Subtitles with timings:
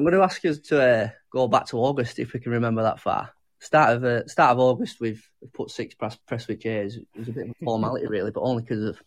[0.00, 2.82] I'm going to ask you to uh, go back to August if we can remember
[2.84, 3.34] that far.
[3.58, 6.96] Start of uh, start of August, we've, we've put six press, Prestwich Heys.
[6.96, 9.02] It was a bit of a formality, really, but only because of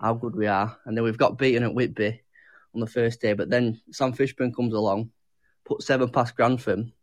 [0.00, 0.74] how good we are.
[0.86, 2.22] And then we've got beaten at Whitby
[2.74, 5.10] on the first day, but then Sam Fishburn comes along,
[5.66, 6.94] put seven past Grantham.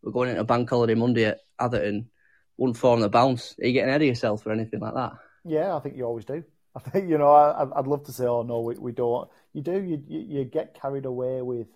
[0.00, 2.08] We're going into bank holiday Monday at Atherton.
[2.56, 3.54] One four on the bounce.
[3.60, 5.12] Are you getting ahead of yourself or anything like that?
[5.44, 6.42] Yeah, I think you always do.
[6.74, 7.34] I think you know.
[7.34, 9.28] I, would love to say, oh no, we, we don't.
[9.52, 9.82] You do.
[9.82, 11.66] You you get carried away with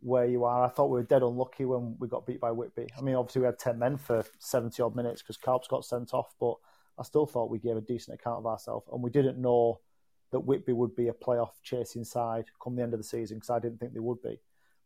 [0.00, 0.64] where you are.
[0.64, 2.88] I thought we were dead unlucky when we got beat by Whitby.
[2.96, 6.14] I mean, obviously we had ten men for seventy odd minutes because Carps got sent
[6.14, 6.54] off, but
[6.98, 9.80] I still thought we gave a decent account of ourselves, and we didn't know
[10.30, 13.50] that Whitby would be a playoff chasing side come the end of the season because
[13.50, 14.38] I didn't think they would be.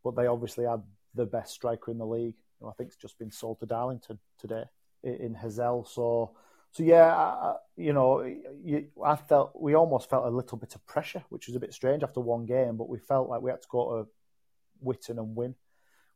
[0.05, 0.83] But they obviously had
[1.15, 2.37] the best striker in the league.
[2.67, 4.65] I think it's just been sold to Darlington today
[5.03, 5.85] in Hazel.
[5.85, 6.37] So,
[6.71, 10.87] so yeah, I, you know, you, I felt we almost felt a little bit of
[10.87, 12.77] pressure, which was a bit strange after one game.
[12.77, 14.09] But we felt like we had to go to
[14.83, 15.55] Witton and win.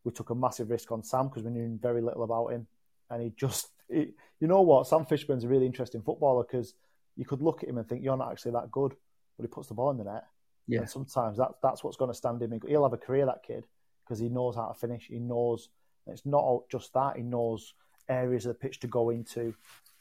[0.04, 2.66] We took a massive risk on Sam because we knew very little about him,
[3.10, 6.74] and he just, it, you know what, Sam Fishburne's a really interesting footballer because
[7.16, 8.94] you could look at him and think you're not actually that good,
[9.36, 10.24] but he puts the ball in the net.
[10.68, 10.80] Yeah.
[10.80, 12.60] And sometimes that that's what's going to stand him.
[12.66, 13.64] He'll have a career that kid
[14.04, 15.06] because he knows how to finish.
[15.08, 15.68] He knows
[16.06, 17.16] it's not just that.
[17.16, 17.74] He knows
[18.08, 19.54] areas of the pitch to go into,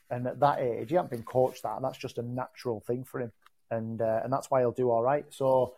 [0.09, 3.03] and at that age, he hasn't been coached that, and that's just a natural thing
[3.03, 3.31] for him,
[3.71, 5.25] and uh, and that's why he'll do all right.
[5.30, 5.75] So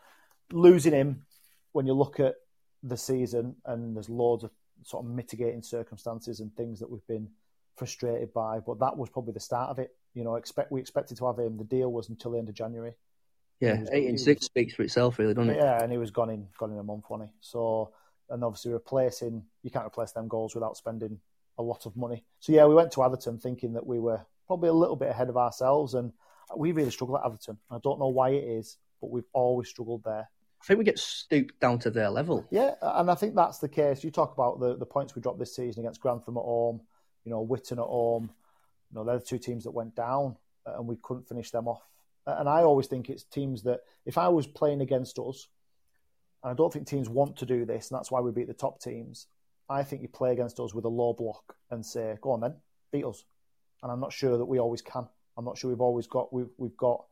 [0.52, 1.26] losing him,
[1.72, 2.36] when you look at
[2.84, 4.52] the season, and there's loads of
[4.84, 7.28] sort of mitigating circumstances and things that we've been
[7.76, 9.96] frustrated by, but that was probably the start of it.
[10.14, 11.58] You know, expect we expected to have him.
[11.58, 12.96] The deal was until the end of January.
[13.60, 15.58] Yeah, eight and six was, speaks for itself, really, doesn't it?
[15.58, 17.36] Yeah, and he was gone in gone in a month, wasn't he?
[17.42, 17.92] So,
[18.30, 21.20] and obviously replacing you can't replace them goals without spending
[21.58, 22.24] a lot of money.
[22.40, 25.30] So yeah, we went to Atherton thinking that we were probably a little bit ahead
[25.30, 26.14] of ourselves, and
[26.56, 27.58] we really struggled at Atherton.
[27.70, 30.30] I don't know why it is, but we've always struggled there.
[30.68, 32.46] I think we get stooped down to their level.
[32.52, 34.04] Yeah, and I think that's the case.
[34.04, 36.82] You talk about the, the points we dropped this season against Grantham at home,
[37.24, 38.30] you know, Witton at home.
[38.92, 40.36] You know, they're the two teams that went down,
[40.66, 41.88] uh, and we couldn't finish them off.
[42.26, 45.48] And I always think it's teams that, if I was playing against us,
[46.44, 48.54] and I don't think teams want to do this, and that's why we beat the
[48.54, 49.28] top teams.
[49.70, 52.56] I think you play against us with a low block and say, "Go on, then,
[52.92, 53.24] beat us."
[53.84, 55.08] And I'm not sure that we always can.
[55.38, 57.06] I'm not sure we've always got we've we've got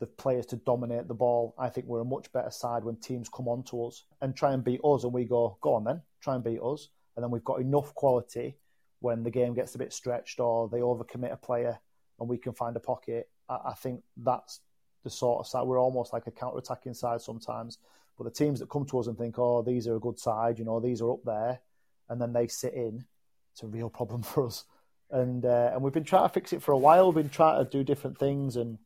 [0.00, 1.54] the players to dominate the ball.
[1.58, 4.52] I think we're a much better side when teams come on to us and try
[4.52, 7.30] and beat us, and we go, "Go on, then, try and beat us." And then
[7.30, 8.56] we've got enough quality
[9.00, 11.78] when the game gets a bit stretched or they overcommit a player,
[12.20, 13.28] and we can find a pocket.
[13.48, 14.60] I, I think that's
[15.04, 15.66] the sort of side.
[15.66, 17.78] We're almost like a counter-attacking side sometimes.
[18.16, 20.58] But the teams that come to us and think, "Oh, these are a good side,"
[20.58, 21.60] you know, these are up there
[22.08, 23.04] and then they sit in,
[23.52, 24.64] it's a real problem for us.
[25.10, 27.06] And uh, and we've been trying to fix it for a while.
[27.10, 28.78] We've been trying to do different things and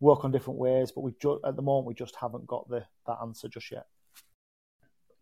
[0.00, 2.84] work on different ways, but we ju- at the moment we just haven't got the
[3.06, 3.86] that answer just yet.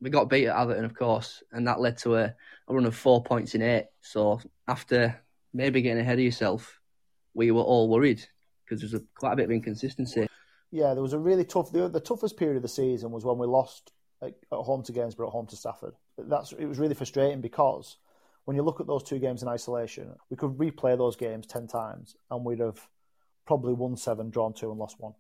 [0.01, 2.35] We got beat at Atherton, of course, and that led to a,
[2.69, 3.87] a run of four points in eight.
[4.01, 5.21] So after
[5.53, 6.81] maybe getting ahead of yourself,
[7.33, 8.23] we were all worried
[8.65, 10.27] because there was a, quite a bit of inconsistency.
[10.71, 11.73] Yeah, there was a really tough.
[11.73, 14.93] The, the toughest period of the season was when we lost at, at home to
[14.93, 15.95] Gainsborough, at home to Stafford.
[16.19, 17.97] That's it was really frustrating because
[18.45, 21.67] when you look at those two games in isolation, we could replay those games ten
[21.67, 22.89] times and we'd have
[23.47, 25.15] probably won seven, drawn two, and lost one.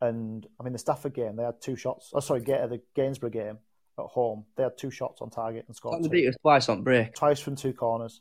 [0.00, 2.10] And I mean, the Stafford game, they had two shots.
[2.14, 3.58] Oh, sorry, the Gainsborough game
[3.98, 6.02] at home, they had two shots on target and scored.
[6.04, 8.20] They beat us twice on break, twice from two corners,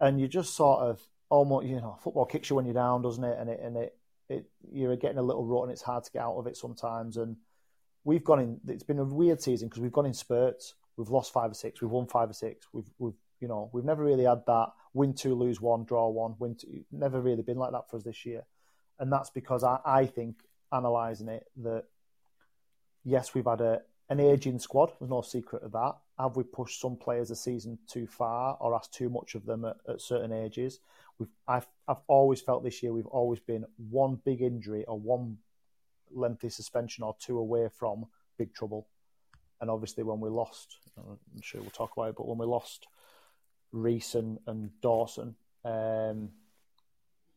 [0.00, 3.24] and you just sort of almost, you know, football kicks you when you're down, doesn't
[3.24, 3.38] it?
[3.38, 3.96] And it and it,
[4.28, 7.16] it you're getting a little rut, and it's hard to get out of it sometimes.
[7.16, 7.36] And
[8.04, 8.60] we've gone in.
[8.68, 10.74] It's been a weird season because we've gone in spurts.
[10.96, 11.80] We've lost five or six.
[11.80, 12.66] We've won five or six.
[12.72, 16.34] We've we've you know we've never really had that win two, lose one, draw one,
[16.38, 16.84] win two.
[16.90, 18.44] Never really been like that for us this year,
[19.00, 20.36] and that's because I, I think
[20.70, 21.84] analysing it that
[23.04, 24.92] yes, we've had a an aging squad.
[24.98, 25.94] There's no secret of that.
[26.18, 29.64] Have we pushed some players a season too far or asked too much of them
[29.64, 30.80] at, at certain ages?
[31.18, 35.38] We've I've I've always felt this year we've always been one big injury or one
[36.12, 38.06] lengthy suspension or two away from
[38.36, 38.86] big trouble.
[39.60, 42.86] And obviously, when we lost, I'm sure we'll talk about it, but when we lost
[43.72, 46.30] Reese and, and Dawson, um,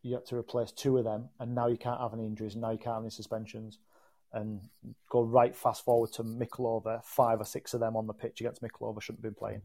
[0.03, 2.61] you had to replace two of them, and now you can't have any injuries, and
[2.61, 3.79] now you can't have any suspensions.
[4.33, 4.61] And
[5.09, 8.61] go right fast forward to Mickleover, five or six of them on the pitch against
[8.61, 9.61] Mickleover shouldn't have been playing.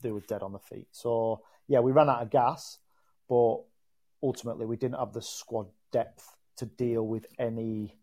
[0.00, 0.88] They were dead on the feet.
[0.92, 2.78] So, yeah, we ran out of gas,
[3.28, 3.58] but
[4.22, 7.96] ultimately we didn't have the squad depth to deal with any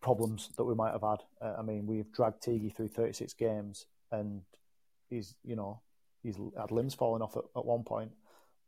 [0.00, 1.22] problems that we might have had.
[1.40, 4.42] Uh, I mean, we've dragged Tiggy through 36 games, and
[5.08, 5.80] he's you know
[6.22, 8.12] he's had limbs falling off at, at one point.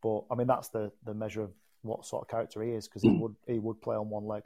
[0.03, 1.53] But I mean, that's the the measure of
[1.87, 4.43] what sort of character he is because he would he would play on one leg.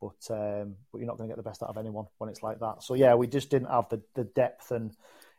[0.00, 2.42] But um, but you're not going to get the best out of anyone when it's
[2.42, 2.82] like that.
[2.82, 4.94] So yeah, we just didn't have the, the depth, and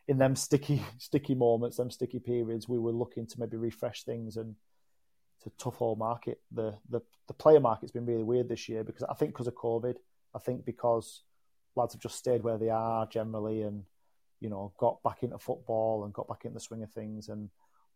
[0.08, 4.36] in them sticky sticky moments, them sticky periods, we were looking to maybe refresh things
[4.36, 4.54] and
[5.38, 6.40] it's a tough old market.
[6.52, 9.54] The the the player market's been really weird this year because I think because of
[9.54, 9.96] COVID,
[10.34, 11.22] I think because
[11.74, 13.84] lads have just stayed where they are generally and
[14.40, 17.50] you know got back into football and got back in the swing of things and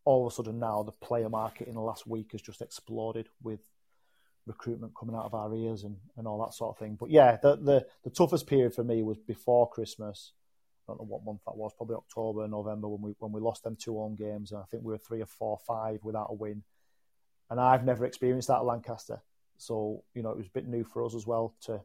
[0.04, 3.28] all of a sudden now the player market in the last week has just exploded
[3.42, 3.60] with
[4.46, 6.96] recruitment coming out of our ears and, and all that sort of thing.
[6.98, 10.32] But yeah, the, the, the toughest period for me was before Christmas.
[10.88, 13.62] I don't know what month that was, probably October, November when we when we lost
[13.62, 16.34] them two home games, and I think we were three or four, five without a
[16.34, 16.64] win.
[17.48, 19.22] And I've never experienced that at Lancaster,
[19.56, 21.80] so you know it was a bit new for us as well to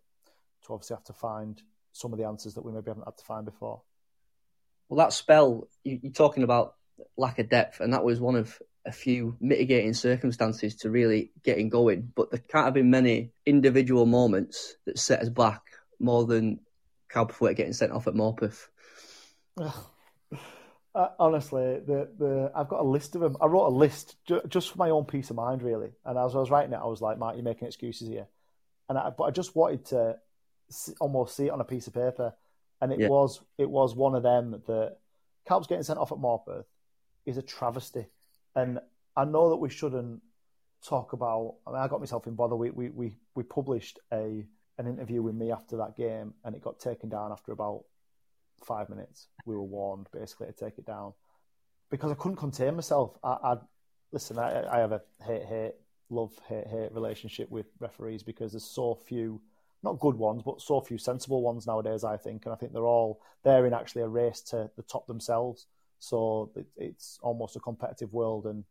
[0.65, 3.25] to obviously have to find some of the answers that we maybe haven't had to
[3.25, 3.81] find before.
[4.89, 6.75] Well, that spell you're talking about
[7.17, 11.69] lack of depth, and that was one of a few mitigating circumstances to really getting
[11.69, 12.11] going.
[12.15, 15.61] But there can't have been many individual moments that set us back
[15.99, 16.59] more than
[17.11, 18.67] Calperthwaite getting sent off at Morpeth.
[20.95, 23.35] Uh, honestly, the the I've got a list of them.
[23.41, 25.91] I wrote a list ju- just for my own peace of mind, really.
[26.05, 28.27] And as I was writing it, I was like, "Mark, you're making excuses here."
[28.87, 30.17] And I, but I just wanted to
[30.69, 32.33] see, almost see it on a piece of paper,
[32.79, 33.09] and it yeah.
[33.09, 34.97] was it was one of them that
[35.45, 36.63] Calp's getting sent off at Morpeth
[37.25, 38.05] is a travesty.
[38.55, 38.79] And
[39.15, 40.21] I know that we shouldn't
[40.85, 41.55] talk about.
[41.65, 42.55] I mean, I got myself in bother.
[42.55, 44.45] We we we, we published a
[44.77, 47.83] an interview with me after that game, and it got taken down after about
[48.63, 49.27] five minutes.
[49.45, 51.13] We were warned basically to take it down
[51.89, 53.17] because I couldn't contain myself.
[53.23, 53.55] I, I
[54.11, 54.39] listen.
[54.39, 55.73] I, I have a hate hate
[56.09, 59.41] love hate hate relationship with referees because there's so few
[59.83, 62.03] not good ones, but so few sensible ones nowadays.
[62.03, 65.07] I think, and I think they're all they're in actually a race to the top
[65.07, 65.67] themselves.
[65.99, 68.63] So it, it's almost a competitive world, and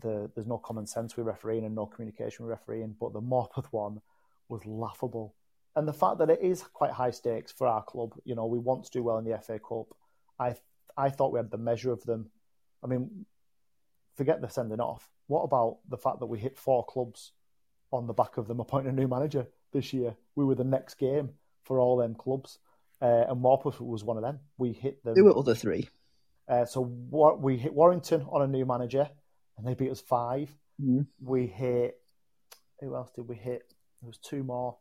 [0.00, 2.94] the, there's no common sense with refereeing and no communication with refereeing.
[2.98, 4.00] But the Morpeth one
[4.48, 5.34] was laughable,
[5.76, 8.14] and the fact that it is quite high stakes for our club.
[8.24, 9.94] You know, we want to do well in the FA Cup.
[10.38, 10.54] I
[10.96, 12.30] I thought we had the measure of them.
[12.82, 13.26] I mean,
[14.16, 15.08] forget the sending off.
[15.26, 17.32] What about the fact that we hit four clubs
[17.92, 20.16] on the back of them appointing a new manager this year?
[20.34, 21.30] We were the next game
[21.62, 22.58] for all them clubs,
[23.00, 24.40] uh, and Morpeth was one of them.
[24.58, 25.14] We hit them.
[25.14, 25.88] There were other three.
[26.50, 29.08] Uh, so what we hit Warrington on a new manager,
[29.56, 30.50] and they beat us 5
[30.82, 31.02] mm-hmm.
[31.20, 31.96] We hit
[32.80, 33.62] who else did we hit?
[34.00, 34.76] There was two more.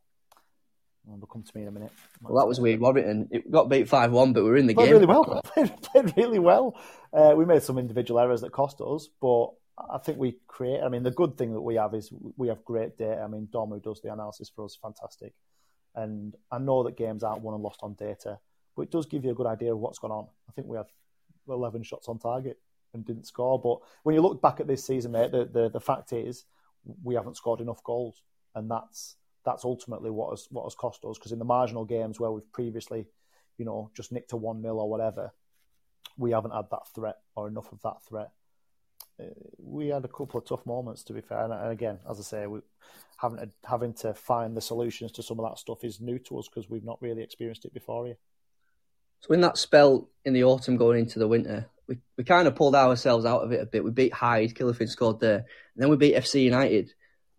[1.07, 1.91] They'll come to me in a minute.
[2.21, 2.79] Well, that was weird.
[2.79, 4.93] Warrington it got beat five one, but we were in the played game.
[4.93, 6.79] Really well, played, played really well.
[7.11, 10.81] Uh, we made some individual errors that cost us, but I think we create.
[10.83, 13.21] I mean, the good thing that we have is we have great data.
[13.21, 15.33] I mean, Dom, who does the analysis for us, fantastic.
[15.95, 18.37] And I know that games aren't won and lost on data,
[18.75, 20.27] but it does give you a good idea of what's gone on.
[20.47, 20.91] I think we have
[21.49, 22.59] 11 shots on target
[22.93, 23.59] and didn't score.
[23.59, 26.45] But when you look back at this season, mate, the, the, the fact is
[27.03, 28.21] we haven't scored enough goals,
[28.55, 29.15] and that's
[29.45, 31.17] that's ultimately what has what has cost us.
[31.17, 33.07] Because in the marginal games where we've previously,
[33.57, 35.31] you know, just nicked a one 0 or whatever,
[36.17, 38.31] we haven't had that threat or enough of that threat.
[39.19, 39.25] Uh,
[39.57, 41.43] we had a couple of tough moments, to be fair.
[41.45, 42.61] And again, as I say, we
[43.17, 46.47] having having to find the solutions to some of that stuff is new to us
[46.47, 48.17] because we've not really experienced it before here.
[49.21, 52.55] So in that spell in the autumn going into the winter, we, we kind of
[52.55, 53.83] pulled ourselves out of it a bit.
[53.83, 55.45] We beat Hyde, Killifin scored there, and
[55.77, 56.93] then we beat FC United.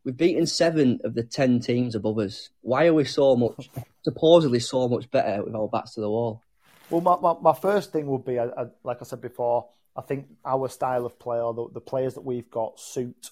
[0.04, 2.50] We've beaten seven of the ten teams above us.
[2.62, 3.70] Why are we so much,
[4.02, 6.42] supposedly so much better with our backs to the wall?
[6.90, 10.02] Well, my, my, my first thing would be, I, I, like I said before, I
[10.02, 13.30] think our style of play or the, the players that we've got suit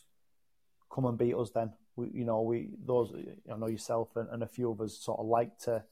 [0.92, 1.50] come and beat us.
[1.50, 3.12] Then we, you know, we those
[3.52, 5.82] I know yourself and, and a few of us sort of like to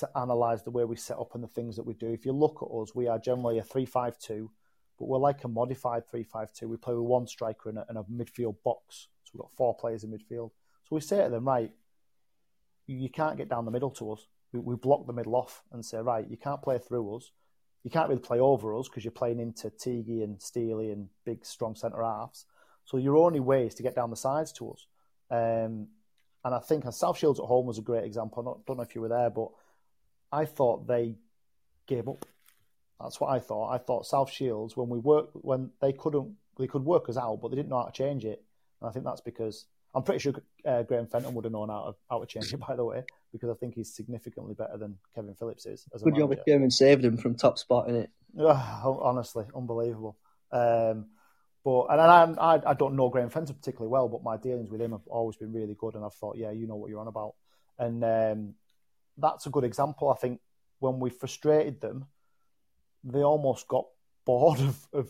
[0.00, 2.08] to analyse the way we set up and the things that we do.
[2.08, 4.50] If you look at us, we are generally a three-five-two,
[4.98, 6.68] but we're like a modified three-five-two.
[6.68, 9.08] We play with one striker in a, in a midfield box.
[9.24, 10.50] So we've got four players in midfield.
[10.84, 11.70] So we say to them, right,
[12.86, 14.26] you can't get down the middle to us.
[14.52, 17.30] We, we block the middle off and say, right, you can't play through us.
[17.84, 21.46] You can't really play over us because you're playing into Teague and Steely and big,
[21.46, 22.46] strong centre halves.
[22.84, 24.86] So your only way is to get down the sides to us.
[25.30, 25.86] Um,
[26.44, 28.40] and I think South Shields at home was a great example.
[28.42, 29.48] I don't know if you were there, but
[30.32, 31.16] I thought they
[31.86, 32.24] gave up.
[33.00, 33.72] That's what I thought.
[33.72, 37.40] I thought South Shields when we worked when they couldn't they could work us out,
[37.40, 38.42] but they didn't know how to change it.
[38.80, 40.34] And I think that's because I'm pretty sure
[40.64, 43.02] uh, Graham Fenton would have known how to, how to change it, by the way,
[43.32, 45.86] because I think he's significantly better than Kevin Phillips is.
[45.94, 48.10] As a Good job if German saved him from top spot in it.
[48.38, 50.16] honestly, unbelievable.
[50.52, 51.06] Um,
[51.64, 54.80] but and I, I, I don't know Graham Fenton particularly well, but my dealings with
[54.80, 57.08] him have always been really good, and I've thought, yeah, you know what you're on
[57.08, 57.34] about.
[57.78, 58.54] And um,
[59.16, 60.10] that's a good example.
[60.10, 60.40] I think
[60.78, 62.06] when we frustrated them,
[63.04, 63.86] they almost got
[64.24, 65.08] bored of, of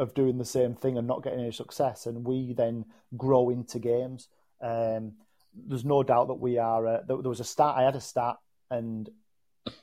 [0.00, 2.84] of doing the same thing and not getting any success, and we then
[3.16, 4.28] grow into games.
[4.60, 5.12] Um,
[5.54, 6.86] there's no doubt that we are.
[6.86, 7.78] Uh, there, there was a start.
[7.78, 8.38] I had a start,
[8.70, 9.08] and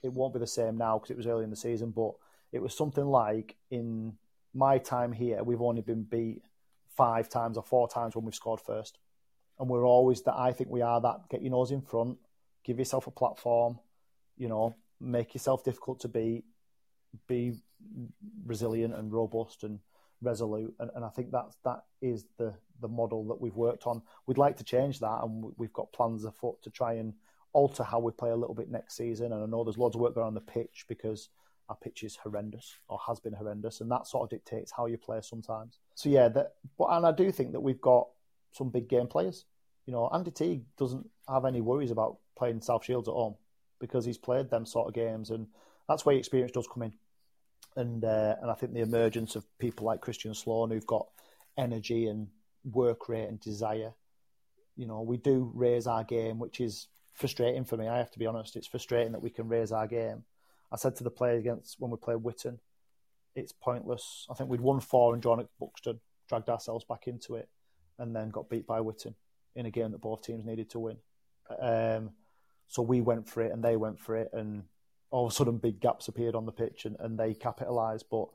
[0.03, 1.91] it won't be the same now because it was early in the season.
[1.91, 2.11] But
[2.51, 4.13] it was something like in
[4.53, 6.41] my time here, we've only been beat
[6.95, 8.97] five times or four times when we've scored first.
[9.59, 12.17] And we're always that, I think we are that, get your nose in front,
[12.63, 13.79] give yourself a platform,
[14.37, 16.43] you know, make yourself difficult to beat,
[17.27, 17.53] be
[18.45, 19.79] resilient and robust and
[20.21, 20.73] resolute.
[20.79, 24.01] And, and I think that's, that is the, the model that we've worked on.
[24.27, 27.13] We'd like to change that and we've got plans afoot to try and
[27.53, 29.33] alter how we play a little bit next season.
[29.33, 31.29] And I know there's loads of work going on the pitch because
[31.71, 34.97] our pitch is horrendous or has been horrendous, and that sort of dictates how you
[34.97, 35.79] play sometimes.
[35.95, 38.09] So yeah, that, but and I do think that we've got
[38.51, 39.45] some big game players.
[39.85, 43.35] You know, Andy Teague doesn't have any worries about playing South Shields at home
[43.79, 45.47] because he's played them sort of games, and
[45.87, 46.93] that's where experience does come in.
[47.75, 51.07] And uh, and I think the emergence of people like Christian Sloan who've got
[51.57, 52.27] energy and
[52.63, 53.93] work rate and desire.
[54.75, 57.87] You know, we do raise our game, which is frustrating for me.
[57.87, 58.55] I have to be honest.
[58.55, 60.23] It's frustrating that we can raise our game.
[60.71, 62.59] I said to the players against when we played Witton,
[63.35, 64.27] it's pointless.
[64.29, 67.49] I think we'd won four and drawn at Buxton, dragged ourselves back into it,
[67.99, 69.15] and then got beat by Witton
[69.55, 70.97] in a game that both teams needed to win.
[71.61, 72.11] Um,
[72.67, 74.63] so we went for it and they went for it, and
[75.09, 78.05] all of a sudden big gaps appeared on the pitch and, and they capitalised.
[78.09, 78.27] But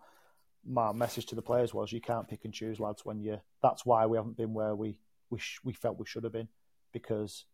[0.65, 3.05] my message to the players was you can't pick and choose, lads.
[3.05, 4.99] When you that's why we haven't been where we
[5.31, 6.49] we sh- we felt we should have been
[6.93, 7.45] because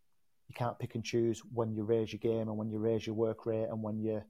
[0.48, 3.14] you can't pick and choose when you raise your game and when you raise your
[3.14, 4.22] work rate and when you,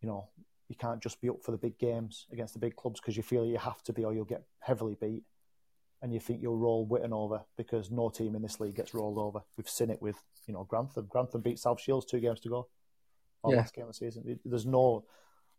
[0.00, 0.28] you know,
[0.68, 3.22] you can't just be up for the big games against the big clubs because you
[3.22, 5.24] feel you have to be or you'll get heavily beat.
[6.02, 9.18] And you think you'll roll Witton over because no team in this league gets rolled
[9.18, 9.40] over.
[9.56, 10.16] We've seen it with,
[10.46, 11.06] you know, Grantham.
[11.08, 12.68] Grantham beat South Shields two games to go.
[13.44, 13.58] Our yeah.
[13.58, 14.40] last game of the season.
[14.44, 15.04] There's no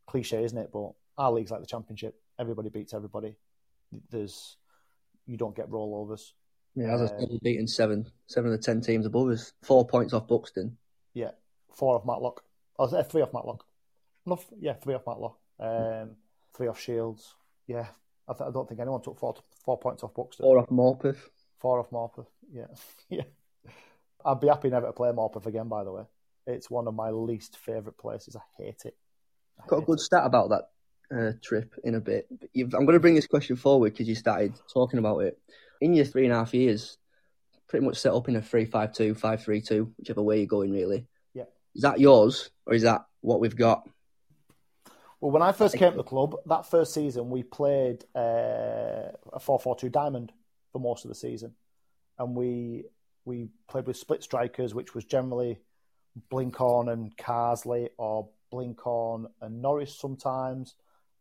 [0.05, 0.69] cliche, isn't it?
[0.71, 2.19] But our league's like the championship.
[2.38, 3.35] Everybody beats everybody.
[4.09, 4.57] There's
[5.25, 6.31] you don't get rollovers.
[6.75, 9.53] Yeah, as I said, we've beaten seven, seven of the ten teams above us.
[9.62, 10.77] Four points off Buxton.
[11.13, 11.31] Yeah,
[11.71, 12.43] four off Matlock.
[12.79, 13.65] Oh, three off Matlock.
[14.25, 15.38] No, yeah, three off Matlock.
[15.59, 16.15] Um,
[16.55, 17.35] three off Shields.
[17.67, 17.88] Yeah,
[18.27, 20.43] I, th- I, don't think anyone took four four points off Buxton.
[20.43, 21.17] Four off Morpeth.
[21.59, 22.27] Four off Morpeth.
[22.51, 22.67] Yeah,
[23.09, 23.23] yeah.
[24.25, 25.67] I'd be happy never to play Morpeth again.
[25.67, 26.03] By the way,
[26.47, 28.35] it's one of my least favourite places.
[28.35, 28.95] I hate it.
[29.61, 30.03] I Got hate a good it.
[30.03, 30.69] stat about that
[31.13, 32.27] uh, trip in a bit.
[32.53, 35.37] You've, I'm going to bring this question forward because you started talking about it
[35.81, 36.97] in your three and a half years,
[37.67, 40.47] pretty much set up in a 3 5 2, 5 3 2, whichever way you're
[40.47, 41.05] going, really.
[41.33, 41.43] Yeah.
[41.75, 43.87] Is that yours, or is that what we've got?
[45.23, 49.39] Well, when I first came to the club, that first season, we played uh, a
[49.39, 50.33] 4 4 2 diamond
[50.73, 51.53] for most of the season.
[52.19, 52.83] And we
[53.23, 55.61] we played with split strikers, which was generally
[56.29, 60.75] Blinkhorn and Carsley, or Blinkhorn and Norris sometimes,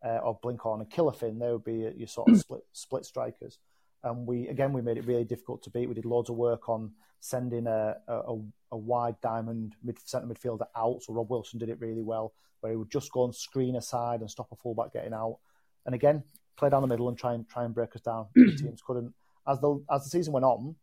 [0.05, 1.39] uh, or Blinkhorn and Killerfin.
[1.39, 3.59] They would be your sort of split split strikers
[4.05, 5.89] and we again we made it really difficult to beat.
[5.89, 8.37] We did loads of work on sending a, a,
[8.73, 11.03] a wide diamond mid centre midfielder out.
[11.03, 14.21] So Rob Wilson did it really well, where he would just go and screen aside
[14.21, 15.39] and stop a fullback getting out.
[15.87, 16.25] And again,
[16.57, 18.27] play down the middle and try and try and break us down.
[18.35, 19.15] the teams couldn't.
[19.47, 20.75] As the as the season went on,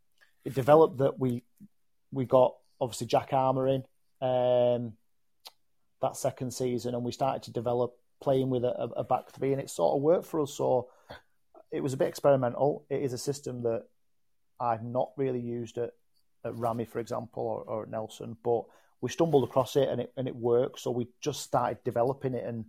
[0.45, 1.43] it developed that we
[2.11, 3.83] we got obviously Jack Armour in
[4.21, 4.93] um,
[6.01, 9.61] that second season, and we started to develop playing with a, a back three, and
[9.61, 10.53] it sort of worked for us.
[10.53, 10.89] So
[11.71, 12.85] it was a bit experimental.
[12.89, 13.85] It is a system that
[14.59, 15.91] I've not really used at,
[16.45, 18.63] at Rami, for example, or, or at Nelson, but
[19.01, 20.79] we stumbled across it and it and it worked.
[20.79, 22.65] So we just started developing it, and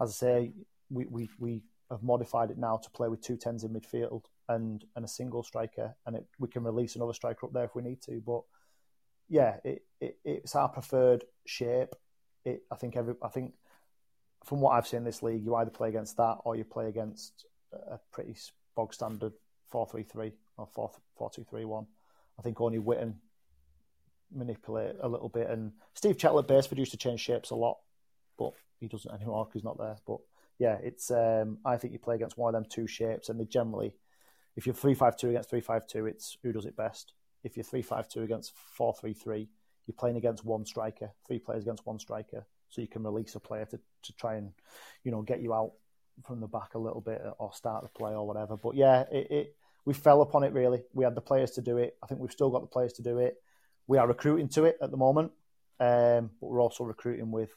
[0.00, 0.52] as I say,
[0.90, 4.84] we we, we have modified it now to play with two tens in midfield and
[4.96, 7.82] and a single striker, and it, we can release another striker up there if we
[7.82, 8.22] need to.
[8.24, 8.42] But
[9.28, 11.94] yeah, it, it it's our preferred shape.
[12.44, 13.52] It I think every I think
[14.44, 16.88] from what I've seen in this league, you either play against that or you play
[16.88, 17.46] against
[17.88, 18.36] a pretty
[18.74, 19.32] bog standard
[19.68, 21.86] four three three or four four two three one.
[22.38, 23.20] I think only Witton
[24.32, 27.78] manipulate a little bit, and Steve Chettle at Basford used to change shapes a lot,
[28.38, 29.96] but he doesn't anymore because he's not there.
[30.06, 30.18] But
[30.58, 33.44] yeah, it's um, I think you play against one of them two shapes, and they
[33.44, 33.94] generally,
[34.56, 37.12] if you're three five two against three five two, it's who does it best.
[37.42, 39.48] If you're three five two against four three three,
[39.86, 43.40] you're playing against one striker, three players against one striker, so you can release a
[43.40, 44.52] player to, to try and
[45.02, 45.72] you know get you out
[46.26, 48.56] from the back a little bit or start the play or whatever.
[48.56, 50.82] But yeah, it, it we fell upon it really.
[50.92, 51.96] We had the players to do it.
[52.02, 53.36] I think we've still got the players to do it.
[53.86, 55.32] We are recruiting to it at the moment,
[55.80, 57.50] um, but we're also recruiting with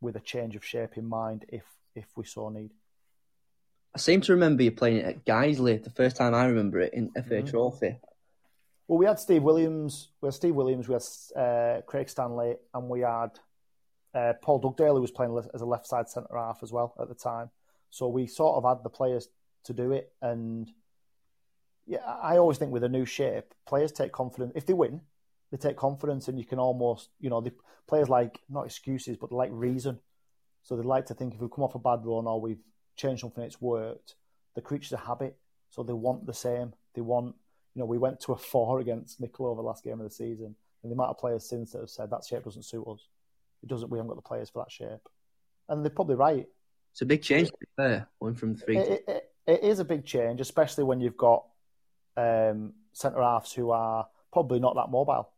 [0.00, 1.64] with a change of shape in mind if
[1.94, 2.70] if we saw need.
[3.94, 6.94] I seem to remember you playing it at Guiseley the first time I remember it
[6.94, 7.46] in FA mm-hmm.
[7.46, 7.98] Trophy.
[8.88, 10.08] Well, we had Steve Williams.
[10.20, 10.88] We had Steve Williams.
[10.88, 13.30] We had uh, Craig Stanley, and we had
[14.14, 17.08] uh, Paul Dugdale, who was playing as a left side centre half as well at
[17.08, 17.50] the time.
[17.92, 19.28] So we sort of had the players
[19.64, 20.12] to do it.
[20.22, 20.68] And
[21.86, 24.52] yeah, I always think with a new shape, players take confidence.
[24.56, 25.02] If they win,
[25.50, 27.52] they take confidence, and you can almost, you know, the
[27.86, 30.00] players like not excuses, but like reason.
[30.62, 32.62] So they like to think if we've come off a bad run or we've
[32.96, 34.14] changed something it's worked,
[34.54, 35.36] the creature's a habit.
[35.68, 36.72] So they want the same.
[36.94, 37.34] They want,
[37.74, 40.90] you know, we went to a four against Mickleover last game of the season, and
[40.90, 43.06] the amount of players since that have said that shape doesn't suit us.
[43.62, 43.90] It doesn't.
[43.90, 45.06] We haven't got the players for that shape,
[45.68, 46.46] and they're probably right.
[46.92, 48.76] It's a big change there, going from three.
[48.76, 51.44] It, it, it is a big change, especially when you've got
[52.16, 55.30] um, centre halves who are probably not that mobile.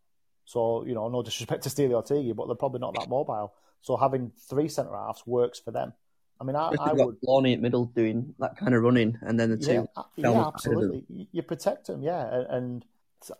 [0.44, 3.54] So you know, no disrespect to Steely or Teague, but they're probably not that mobile.
[3.82, 5.92] So having three centre halves works for them.
[6.40, 9.50] I mean, I, I would Loney at middle doing that kind of running, and then
[9.50, 9.88] the two.
[9.96, 11.28] Yeah, yeah absolutely.
[11.30, 12.84] You protect them, yeah, and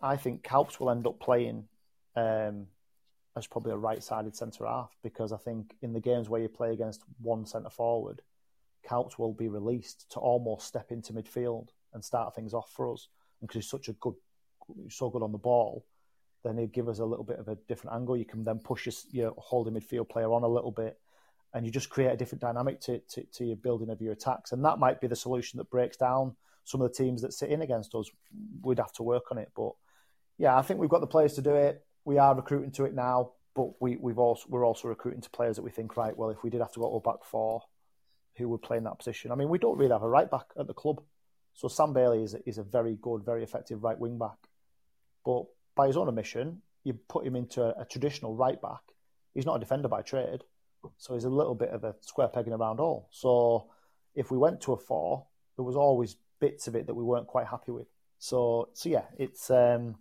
[0.01, 1.65] I think Kalps will end up playing
[2.15, 2.67] um,
[3.35, 6.71] as probably a right-sided centre half because I think in the games where you play
[6.71, 8.21] against one centre forward,
[8.87, 13.07] Kalps will be released to almost step into midfield and start things off for us.
[13.41, 14.15] And because he's such a good,
[14.89, 15.85] so good on the ball,
[16.43, 18.15] then he'd give us a little bit of a different angle.
[18.15, 20.99] You can then push your, your holding midfield player on a little bit,
[21.53, 24.51] and you just create a different dynamic to, to, to your building of your attacks.
[24.51, 27.49] And that might be the solution that breaks down some of the teams that sit
[27.49, 28.09] in against us.
[28.61, 29.71] We'd have to work on it, but
[30.37, 31.83] yeah, I think we've got the players to do it.
[32.05, 35.57] We are recruiting to it now, but we, we've also we're also recruiting to players
[35.57, 36.15] that we think right.
[36.15, 37.63] Well, if we did have to go to back four,
[38.37, 39.31] who would play in that position?
[39.31, 41.01] I mean, we don't really have a right back at the club,
[41.53, 44.37] so Sam Bailey is a, is a very good, very effective right wing back,
[45.25, 45.45] but
[45.75, 48.81] by his own admission, you put him into a, a, traditional right back.
[49.33, 50.43] He's not a defender by trade,
[50.97, 53.09] so he's a little bit of a square peg in a round hole.
[53.11, 53.67] So
[54.13, 57.27] if we went to a four, there was always bits of it that we weren't
[57.27, 57.87] quite happy with.
[58.19, 59.95] So so yeah, it's um,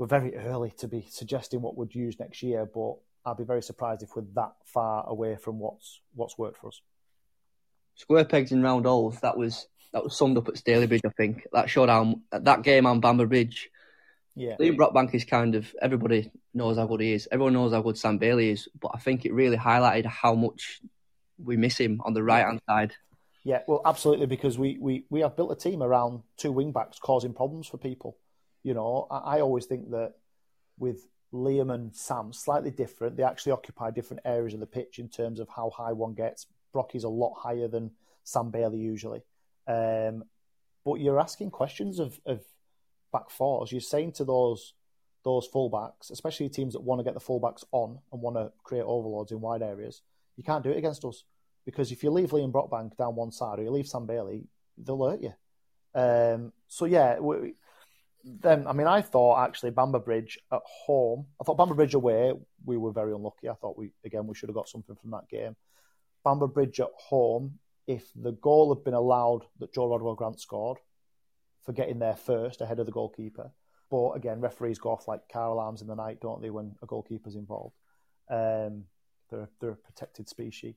[0.00, 2.94] we're very early to be suggesting what we'd use next year, but
[3.26, 6.80] I'd be very surprised if we're that far away from what's what's worked for us.
[7.96, 9.20] Square pegs in round holes.
[9.20, 11.04] That was that was summed up at Stalybridge.
[11.04, 13.68] I think that showed how that game on Bamber Bridge
[14.34, 14.56] yeah.
[14.58, 17.28] Liam Brockbank is kind of everybody knows how good he is.
[17.30, 20.80] Everyone knows how good Sam Bailey is, but I think it really highlighted how much
[21.36, 22.92] we miss him on the right hand side.
[23.44, 26.98] Yeah, well, absolutely, because we, we, we have built a team around two wing backs
[26.98, 28.16] causing problems for people.
[28.62, 30.14] You know, I, I always think that
[30.78, 33.16] with Liam and Sam, slightly different.
[33.16, 36.46] They actually occupy different areas of the pitch in terms of how high one gets.
[36.74, 37.92] Brocky's a lot higher than
[38.24, 39.22] Sam Bailey usually.
[39.66, 40.24] Um,
[40.84, 42.42] but you're asking questions of, of
[43.12, 44.74] back fours, you're saying to those
[45.22, 48.84] those fullbacks, especially teams that want to get the fullbacks on and want to create
[48.84, 50.00] overloads in wide areas,
[50.36, 51.24] you can't do it against us
[51.66, 54.46] because if you leave Liam Brockbank down one side or you leave Sam Bailey,
[54.78, 55.34] they'll hurt you.
[55.94, 57.52] Um, so yeah, we,
[58.24, 61.26] then I mean, I thought actually Bamber Bridge at home.
[61.40, 62.32] I thought Bamber Bridge away,
[62.64, 63.48] we were very unlucky.
[63.48, 65.56] I thought we again we should have got something from that game.
[66.24, 70.78] Bamber Bridge at home, if the goal had been allowed that Joe Rodwell Grant scored,
[71.64, 73.50] for getting there first ahead of the goalkeeper.
[73.90, 76.86] But again, referees go off like car alarms in the night, don't they, when a
[76.86, 77.74] goalkeeper's involved?
[78.30, 78.84] Um,
[79.30, 80.74] they're they're a protected species.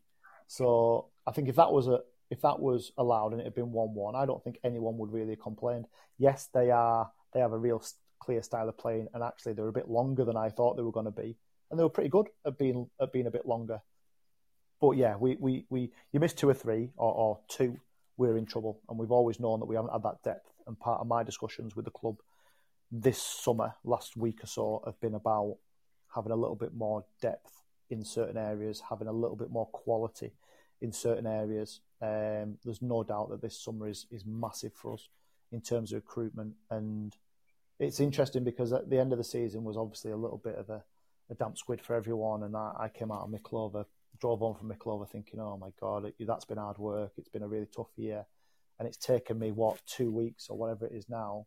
[0.48, 3.72] So I think if that was a if that was allowed and it had been
[3.72, 5.86] one one, I don't think anyone would really have complained.
[6.18, 7.84] Yes, they are they have a real
[8.19, 10.91] clear style of playing, and actually they're a bit longer than I thought they were
[10.91, 11.36] going to be,
[11.69, 13.82] and they were pretty good at being at being a bit longer.
[14.80, 17.80] But yeah, we we, we you missed two or three or, or two,
[18.17, 21.02] we're in trouble, and we've always known that we haven't had that depth and part
[21.02, 22.17] of my discussions with the club
[22.91, 25.58] this summer, last week or so, have been about
[26.13, 30.32] having a little bit more depth in certain areas, having a little bit more quality
[30.80, 31.82] in certain areas.
[32.02, 35.10] Um, there's no doubt that this summer is is massive for us
[35.54, 37.16] in terms of recruitment, and
[37.80, 40.70] it's interesting because at the end of the season was obviously a little bit of
[40.70, 40.84] a,
[41.30, 43.86] a damp squid for everyone, and I, I came out of Mickleover,
[44.20, 47.13] drove home from Mickleover thinking, oh my god, that's been hard work.
[47.18, 48.26] It's been a really tough year
[48.80, 51.46] and it's taken me what two weeks or whatever it is now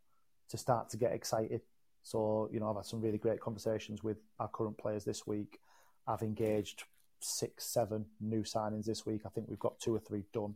[0.48, 1.62] to start to get excited.
[2.02, 5.58] So you know, I've had some really great conversations with our current players this week.
[6.06, 6.84] I've engaged
[7.20, 9.22] six, seven new signings this week.
[9.26, 10.54] I think we've got two or three done,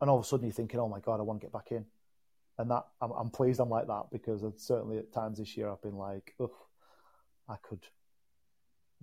[0.00, 1.70] and all of a sudden you're thinking, "Oh my god, I want to get back
[1.70, 1.86] in."
[2.58, 5.82] And that I'm, I'm pleased I'm like that because certainly at times this year I've
[5.82, 6.52] been like, oh,
[7.48, 7.80] I could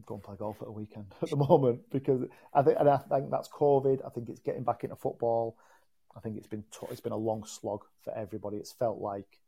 [0.05, 2.97] go and play golf at a weekend at the moment because I think and I
[2.97, 4.05] think that's COVID.
[4.05, 5.57] I think it's getting back into football.
[6.15, 8.57] I think it's been t- it's been a long slog for everybody.
[8.57, 9.39] It's felt like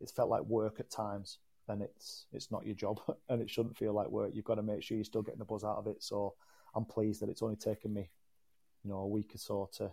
[0.00, 3.76] it's felt like work at times, and it's it's not your job, and it shouldn't
[3.76, 4.32] feel like work.
[4.34, 6.02] You've got to make sure you're still getting the buzz out of it.
[6.02, 6.34] So
[6.74, 8.10] I'm pleased that it's only taken me,
[8.84, 9.90] you know, a week or so to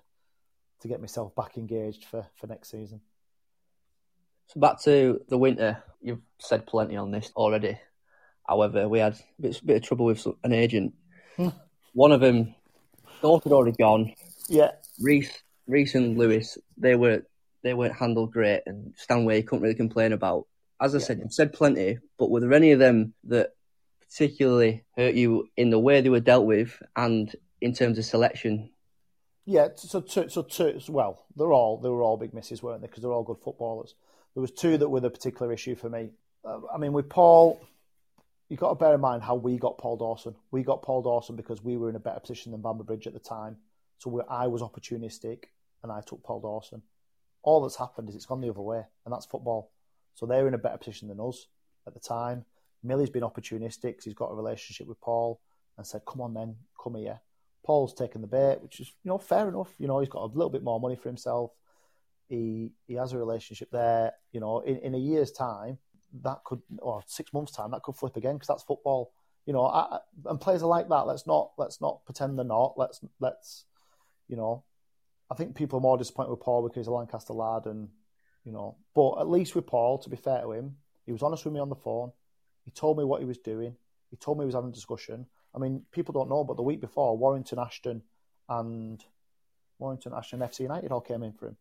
[0.81, 3.01] to get myself back engaged for for next season.
[4.49, 5.81] So back to the winter.
[6.01, 7.79] You've said plenty on this already.
[8.47, 10.93] However, we had a bit, a bit of trouble with an agent.
[11.37, 11.49] Hmm.
[11.93, 12.55] One of them,
[13.21, 14.13] thought had already gone.
[14.47, 14.71] Yeah.
[14.99, 17.23] Reese Reese and Lewis, they were
[17.61, 20.47] they weren't handled great, and Stanway couldn't really complain about.
[20.81, 21.05] As I yeah.
[21.05, 23.51] said, you've said plenty, but were there any of them that
[24.09, 28.71] particularly hurt you in the way they were dealt with and in terms of selection.
[29.45, 32.87] Yeah, so two, so two, well, they're all they were all big misses, weren't they?
[32.87, 33.95] Because they're all good footballers.
[34.33, 36.09] There was two that were the particular issue for me.
[36.45, 37.61] Uh, I mean, with Paul,
[38.47, 40.35] you've got to bear in mind how we got Paul Dawson.
[40.51, 43.13] We got Paul Dawson because we were in a better position than Bamber Bridge at
[43.13, 43.57] the time.
[43.97, 45.45] So I was opportunistic
[45.83, 46.81] and I took Paul Dawson.
[47.41, 49.71] All that's happened is it's gone the other way, and that's football.
[50.13, 51.47] So they're in a better position than us
[51.87, 52.45] at the time.
[52.83, 55.39] Millie's been opportunistic because he's got a relationship with Paul
[55.77, 57.21] and said, "Come on, then, come here."
[57.65, 59.73] Paul's taken the bait, which is you know fair enough.
[59.77, 61.51] You know he's got a little bit more money for himself.
[62.29, 64.13] He he has a relationship there.
[64.31, 65.79] You know, in, in a year's time,
[66.21, 69.11] that could or six months time that could flip again because that's football.
[69.45, 71.07] You know, I, and players are like that.
[71.07, 72.75] Let's not let's not pretend they're not.
[72.77, 73.65] Let's let's
[74.27, 74.63] you know.
[75.31, 77.89] I think people are more disappointed with Paul because he's a Lancaster lad, and
[78.43, 78.77] you know.
[78.93, 81.59] But at least with Paul, to be fair to him, he was honest with me
[81.59, 82.11] on the phone.
[82.63, 83.75] He told me what he was doing.
[84.11, 85.25] He told me he was having a discussion.
[85.55, 88.03] I mean, people don't know, but the week before, Warrington, Ashton,
[88.47, 89.03] and
[89.79, 91.57] Warrington, Ashton, FC United all came in for him.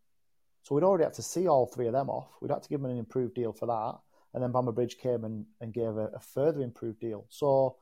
[0.69, 2.27] So we'd already had to see all three of them off.
[2.41, 3.97] We'd had to give them an improved deal for that.
[4.35, 7.25] And then Bamber Bridge came and, and gave a, a, further improved deal.
[7.29, 7.77] So,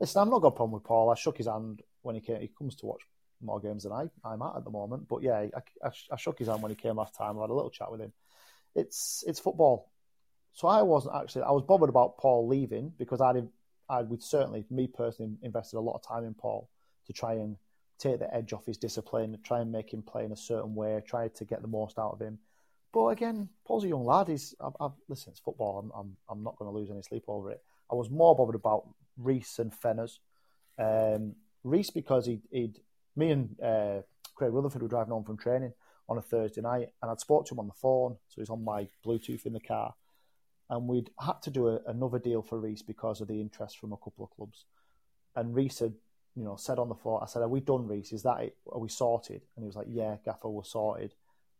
[0.00, 1.08] listen, I've not got a problem with Paul.
[1.08, 2.40] I shook his hand when he came.
[2.40, 3.02] He comes to watch
[3.40, 5.06] more games than I, I'm at at the moment.
[5.06, 5.50] But yeah, I,
[5.84, 7.38] I, I shook his hand when he came last time.
[7.38, 8.12] I had a little chat with him.
[8.74, 9.92] It's it's football.
[10.52, 11.42] So I wasn't actually.
[11.42, 13.46] I was bothered about Paul leaving because I'd
[13.88, 16.68] I would certainly, me personally, invested a lot of time in Paul
[17.06, 17.56] to try and
[18.02, 21.00] take the edge off his discipline, try and make him play in a certain way,
[21.06, 22.38] try to get the most out of him.
[22.92, 24.28] But again, Paul's a young lad.
[24.28, 25.78] He's I've, I've, listen, it's football.
[25.78, 27.62] I'm I'm, I'm not going to lose any sleep over it.
[27.90, 30.18] I was more bothered about Reese and Fenners.
[30.78, 31.34] Um,
[31.64, 32.78] Reese because he, would
[33.16, 34.02] me and uh,
[34.34, 35.72] Craig Rutherford were driving home from training
[36.08, 38.64] on a Thursday night, and I'd spoke to him on the phone, so he's on
[38.64, 39.94] my Bluetooth in the car,
[40.68, 43.92] and we'd had to do a, another deal for Reese because of the interest from
[43.92, 44.64] a couple of clubs,
[45.36, 45.94] and Reese had,
[46.34, 48.12] you know, said on the floor, I said, "Are we done, Reese?
[48.12, 48.56] Is that it?
[48.70, 51.14] Are we sorted?" And he was like, "Yeah, Gaffer, we're sorted."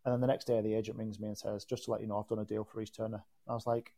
[0.05, 2.07] And then the next day, the agent rings me and says, "Just to let you
[2.07, 3.93] know, I've done a deal for Reese Turner." And I was like,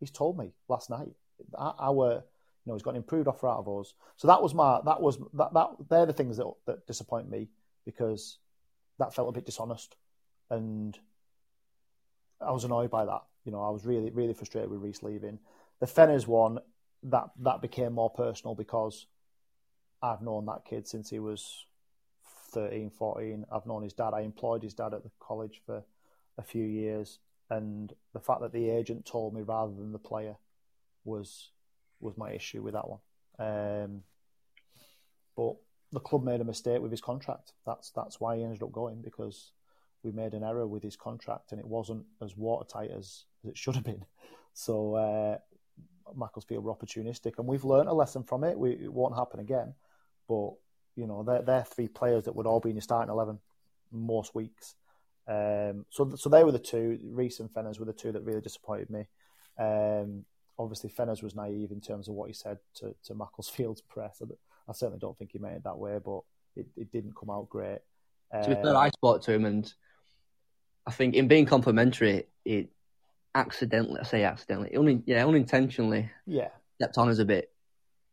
[0.00, 1.14] "He's told me last night.
[1.58, 2.22] Our, you
[2.66, 5.18] know, he's got an improved offer out of us." So that was my, that was
[5.34, 7.48] that that they're the things that that disappoint me
[7.84, 8.38] because
[8.98, 9.96] that felt a bit dishonest,
[10.50, 10.98] and
[12.40, 13.22] I was annoyed by that.
[13.44, 15.38] You know, I was really really frustrated with Reese leaving.
[15.80, 16.58] The Fenners one
[17.02, 19.06] that that became more personal because
[20.04, 21.64] I've known that kid since he was
[22.52, 23.46] 13, 14.
[23.50, 24.12] I've known his dad.
[24.12, 25.82] I employed his dad at the college for
[26.36, 30.36] a few years, and the fact that the agent told me rather than the player
[31.04, 31.50] was
[32.00, 33.00] was my issue with that one.
[33.38, 34.02] Um,
[35.36, 35.56] but
[35.90, 37.52] the club made a mistake with his contract.
[37.64, 39.52] That's that's why he ended up going because
[40.02, 43.56] we made an error with his contract and it wasn't as watertight as, as it
[43.56, 44.04] should have been.
[44.56, 45.38] So uh,
[46.16, 48.56] Macclesfield were opportunistic, and we've learned a lesson from it.
[48.56, 49.74] We, it won't happen again,
[50.28, 50.52] but
[50.96, 53.38] you know, they're, they're three players that would all be in your starting 11
[53.92, 54.74] most weeks.
[55.26, 56.98] Um, so, so they were the two.
[57.02, 59.06] Reese and Fenners were the two that really disappointed me.
[59.58, 60.24] Um,
[60.58, 64.22] obviously, Fenners was naive in terms of what he said to, to Macclesfield's press.
[64.68, 66.20] I, certainly don't think he meant it that way, but
[66.56, 67.80] it, it didn't come out great.
[68.32, 69.72] to be fair, I spoke to him, and
[70.86, 72.70] I think in being complimentary, it
[73.34, 77.53] accidentally, I say accidentally, only yeah, unintentionally, yeah, stepped on us a bit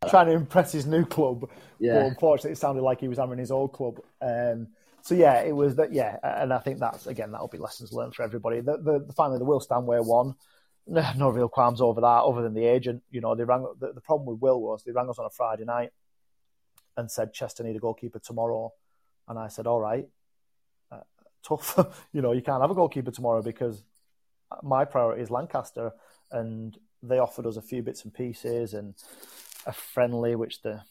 [0.10, 1.50] trying to impress his new club.
[1.80, 1.94] Yeah.
[1.94, 4.00] But unfortunately, it sounded like he was hammering his old club.
[4.22, 4.68] Um,
[5.02, 5.94] so yeah, it was that.
[5.94, 8.62] Yeah, and I think that's again that'll be lessons learned for everybody.
[8.62, 10.36] The, the, finally the Will Stanway one.
[10.88, 13.04] No real qualms over that, other than the agent.
[13.12, 13.66] You know, they rang.
[13.80, 15.92] The, the problem with Will was they rang us on a Friday night
[16.98, 18.74] and said Chester need a goalkeeper tomorrow,
[19.28, 20.08] and I said, all right,
[20.92, 21.02] uh,
[21.48, 21.78] tough.
[22.14, 23.84] you know, you can't have a goalkeeper tomorrow because
[24.64, 25.92] my priority is Lancaster,
[26.32, 28.96] and they offered us a few bits and pieces and
[29.66, 30.84] a friendly, which they're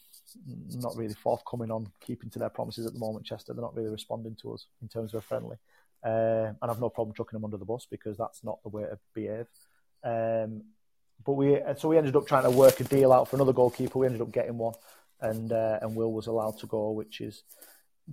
[0.75, 3.25] not really forthcoming on keeping to their promises at the moment.
[3.25, 5.57] Chester, they're not really responding to us in terms of a friendly,
[6.03, 8.83] uh, and I've no problem chucking them under the bus because that's not the way
[8.83, 9.47] to behave.
[10.03, 10.63] Um,
[11.23, 13.99] but we so we ended up trying to work a deal out for another goalkeeper.
[13.99, 14.73] We ended up getting one,
[15.19, 17.43] and uh, and Will was allowed to go, which is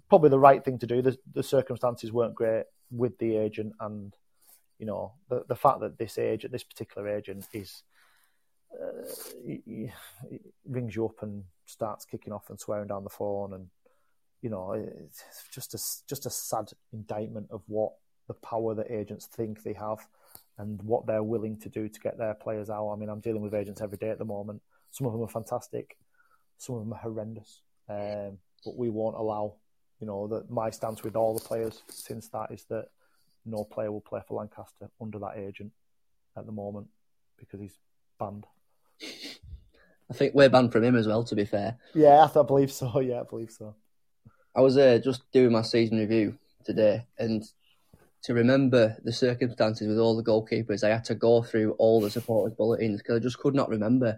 [0.08, 1.02] probably the right thing to do.
[1.02, 4.14] The, the circumstances weren't great with the agent, and
[4.78, 7.82] you know the the fact that this agent, this particular agent, is
[8.72, 9.02] uh,
[9.44, 9.90] he, he,
[10.66, 13.68] rings you up and starts kicking off and swearing down the phone, and
[14.42, 15.78] you know, it's just a
[16.08, 17.92] just a sad indictment of what
[18.28, 20.06] the power that agents think they have
[20.58, 22.90] and what they're willing to do to get their players out.
[22.90, 24.60] I mean, I'm dealing with agents every day at the moment.
[24.90, 25.96] Some of them are fantastic,
[26.58, 29.54] some of them are horrendous, um, but we won't allow.
[30.00, 32.90] You know that my stance with all the players since that is that
[33.44, 35.72] no player will play for Lancaster under that agent
[36.36, 36.86] at the moment
[37.36, 37.78] because he's
[38.18, 38.46] banned.
[40.10, 41.24] I think we're banned from him as well.
[41.24, 41.76] To be fair.
[41.94, 43.00] Yeah, I believe so.
[43.00, 43.74] Yeah, I believe so.
[44.54, 47.44] I was uh, just doing my season review today, and
[48.22, 52.10] to remember the circumstances with all the goalkeepers, I had to go through all the
[52.10, 54.16] supporters' bulletins because I just could not remember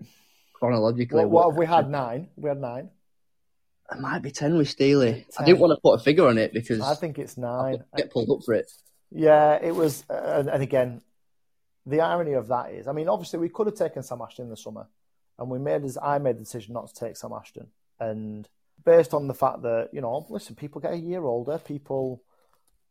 [0.55, 1.24] chronologically.
[1.24, 1.90] What, what have we had?
[1.90, 2.29] Nine.
[2.37, 2.90] We had nine.
[3.92, 5.26] It might be ten with Steely.
[5.38, 7.83] I didn't want to put a figure on it because I think it's nine.
[7.96, 8.70] get pulled up for it.
[9.11, 11.03] Yeah, it was, uh, and again,
[11.85, 14.50] the irony of that is, I mean, obviously we could have taken Sam Ashton in
[14.50, 14.87] the summer,
[15.40, 17.66] and we made as I made the decision not to take Sam Ashton,
[17.98, 18.48] and
[18.85, 22.22] based on the fact that you know, listen, people get a year older, people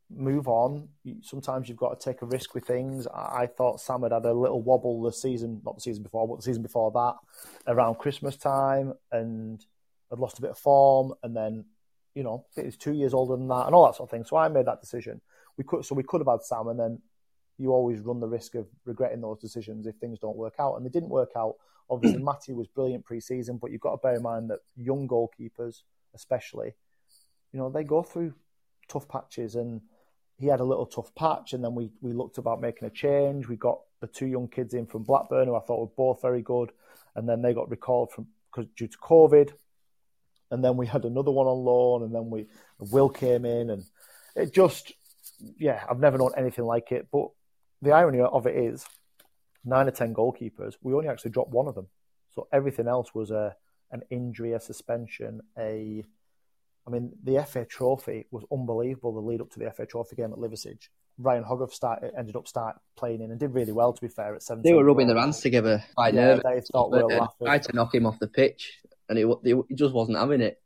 [0.10, 0.90] move on.
[1.22, 3.08] Sometimes you've got to take a risk with things.
[3.14, 6.38] I thought Sam had had a little wobble the season, not the season before, but
[6.38, 7.16] the season before that,
[7.72, 9.64] around Christmas time, and
[10.10, 11.66] had lost a bit of form, and then
[12.16, 14.26] you know he's two years older than that, and all that sort of thing.
[14.26, 15.22] So I made that decision.
[15.58, 17.02] We could, so we could have had Sam, and then
[17.60, 20.86] you always run the risk of regretting those decisions if things don't work out, and
[20.86, 21.56] they didn't work out.
[21.90, 25.82] Obviously, Matty was brilliant pre-season, but you've got to bear in mind that young goalkeepers,
[26.14, 26.74] especially,
[27.52, 28.34] you know, they go through
[28.88, 29.82] tough patches and
[30.38, 33.48] he had a little tough patch, and then we we looked about making a change.
[33.48, 36.42] We got the two young kids in from Blackburn, who I thought were both very
[36.42, 36.72] good,
[37.16, 39.52] and then they got recalled from because due to COVID,
[40.50, 42.48] and then we had another one on loan, and then we
[42.80, 43.84] Will came in, and
[44.36, 44.94] it just
[45.58, 47.08] yeah, I've never known anything like it.
[47.12, 47.28] But
[47.82, 48.86] the irony of it is,
[49.66, 51.88] nine or ten goalkeepers, we only actually dropped one of them,
[52.32, 53.56] so everything else was a
[53.92, 56.04] an injury, a suspension, a
[56.88, 59.14] I mean, the FA Trophy was unbelievable.
[59.14, 62.48] The lead up to the FA Trophy game at Liversedge, Ryan Hogarth started, ended up
[62.48, 63.94] start playing in and did really well.
[63.94, 65.84] To be fair, at seventeen, they were rubbing their hands together.
[65.98, 67.46] I yeah, they thought we were laughing.
[67.46, 70.62] Tried to knock him off the pitch, and he just wasn't having it.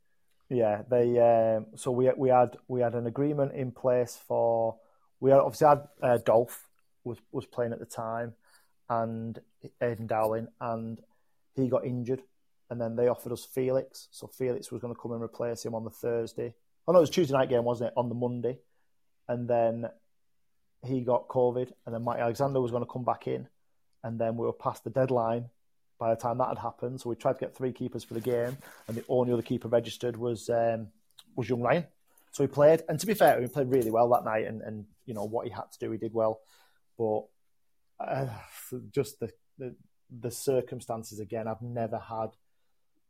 [0.48, 1.18] Yeah, they.
[1.18, 4.76] Um, so we we had we had an agreement in place for
[5.20, 6.68] we had, obviously had uh, Dolph
[7.02, 8.34] was was playing at the time,
[8.88, 9.38] and
[9.80, 11.00] Aidan Dowling, and
[11.54, 12.22] he got injured
[12.70, 14.08] and then they offered us Felix.
[14.10, 16.54] So Felix was going to come and replace him on the Thursday.
[16.86, 17.94] Oh no, it was Tuesday night game, wasn't it?
[17.96, 18.58] On the Monday,
[19.28, 19.88] and then
[20.84, 23.48] he got COVID, and then Mike Alexander was going to come back in,
[24.02, 25.46] and then we were past the deadline
[25.98, 27.00] by the time that had happened.
[27.00, 29.68] So we tried to get three keepers for the game, and the only other keeper
[29.68, 30.88] registered was um,
[31.36, 31.86] was young Ryan.
[32.32, 34.84] So he played, and to be fair, he played really well that night, and, and
[35.06, 36.40] you know what he had to do, he did well.
[36.98, 37.22] But
[38.00, 38.26] uh,
[38.90, 39.74] just the, the
[40.20, 42.30] the circumstances again, I've never had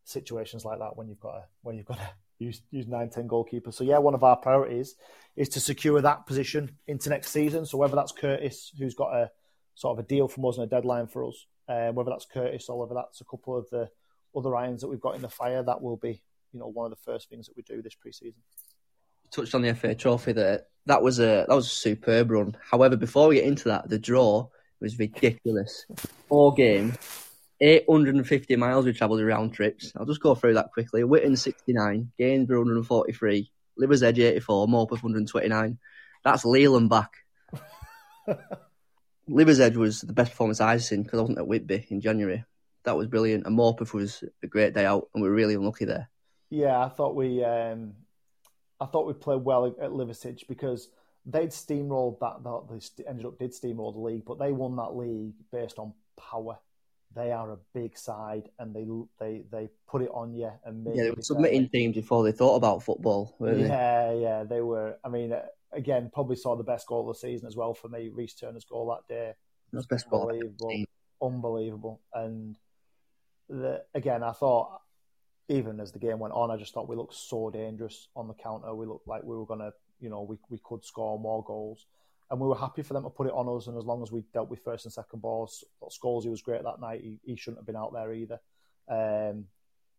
[0.04, 3.28] situations like that when you've got a, when you've got to use use nine ten
[3.28, 3.74] goalkeepers.
[3.74, 4.94] So yeah, one of our priorities
[5.36, 7.66] is to secure that position into next season.
[7.66, 9.30] So whether that's Curtis, who's got a
[9.74, 12.68] sort of a deal from us and a deadline for us, uh, whether that's Curtis
[12.68, 13.90] or whether that's a couple of the
[14.36, 16.96] other irons that we've got in the fire, that will be you know one of
[16.96, 18.34] the first things that we do this preseason.
[19.30, 20.62] Touched on the FA Trophy there.
[20.86, 22.56] That was a that was a superb run.
[22.62, 24.48] However, before we get into that, the draw
[24.84, 25.86] was ridiculous.
[26.28, 26.94] Four game,
[27.60, 29.92] 850 miles we travelled around trips.
[29.96, 31.02] I'll just go through that quickly.
[31.02, 35.78] Witton 69, Gainsborough 143, Liversedge 84, Morpeth 129.
[36.22, 37.12] That's Leland back.
[39.28, 42.44] Liversedge was the best performance I've seen because I wasn't at Whitby in January.
[42.84, 43.46] That was brilliant.
[43.46, 46.10] And Morpeth was a great day out, and we were really unlucky there.
[46.50, 47.94] Yeah, I thought we, um,
[48.78, 50.90] I thought we played well at Liversedge because
[51.26, 52.42] they'd steamrolled that.
[52.68, 56.58] They ended up did steamroll the league, but they won that league based on power
[57.14, 58.86] they are a big side and they
[59.18, 62.56] they they put it on you and yeah, they were submitting teams before they thought
[62.56, 63.36] about football.
[63.40, 63.52] yeah,
[64.12, 64.20] they?
[64.20, 64.98] yeah, they were.
[65.04, 67.88] I mean, uh, again, probably saw the best goal of the season as well for
[67.88, 68.10] me.
[68.12, 69.32] Reese Turner's goal that day.
[69.72, 70.06] That's best.
[70.12, 70.84] Unbelievable,
[71.22, 72.00] unbelievable.
[72.12, 72.56] And
[73.48, 74.80] the, again, I thought
[75.48, 78.34] even as the game went on, I just thought we looked so dangerous on the
[78.34, 78.74] counter.
[78.74, 81.86] We looked like we were gonna, you know, we we could score more goals
[82.30, 83.66] and we were happy for them to put it on us.
[83.66, 86.62] And as long as we dealt with first and second balls, scores he was great
[86.62, 87.00] that night.
[87.02, 88.40] He, he shouldn't have been out there either.
[88.88, 89.44] Um,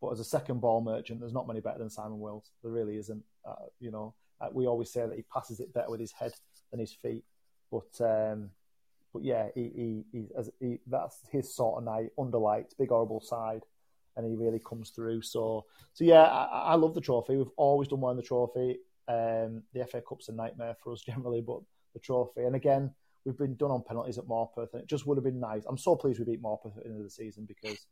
[0.02, 2.52] but as a second ball merchant, there's not many better than Simon Wills.
[2.62, 3.24] There really isn't.
[3.48, 6.34] Uh, you know, uh, we always say that he passes it better with his head
[6.72, 7.24] than his feet.
[7.72, 8.50] But um,
[9.14, 12.10] but yeah, he, he, he, as, he, that's his sort of night.
[12.20, 13.64] Under lights, big horrible side,
[14.18, 15.22] and he really comes through.
[15.22, 17.38] So so yeah, I, I love the trophy.
[17.38, 18.80] We've always done well in the trophy.
[19.08, 21.60] Um, the FA Cup's a nightmare for us generally, but
[21.94, 22.44] the trophy.
[22.44, 22.92] And again,
[23.24, 25.64] we've been done on penalties at Morpeth, and it just would have been nice.
[25.68, 27.86] I'm so pleased we beat Morpeth at the end of the season because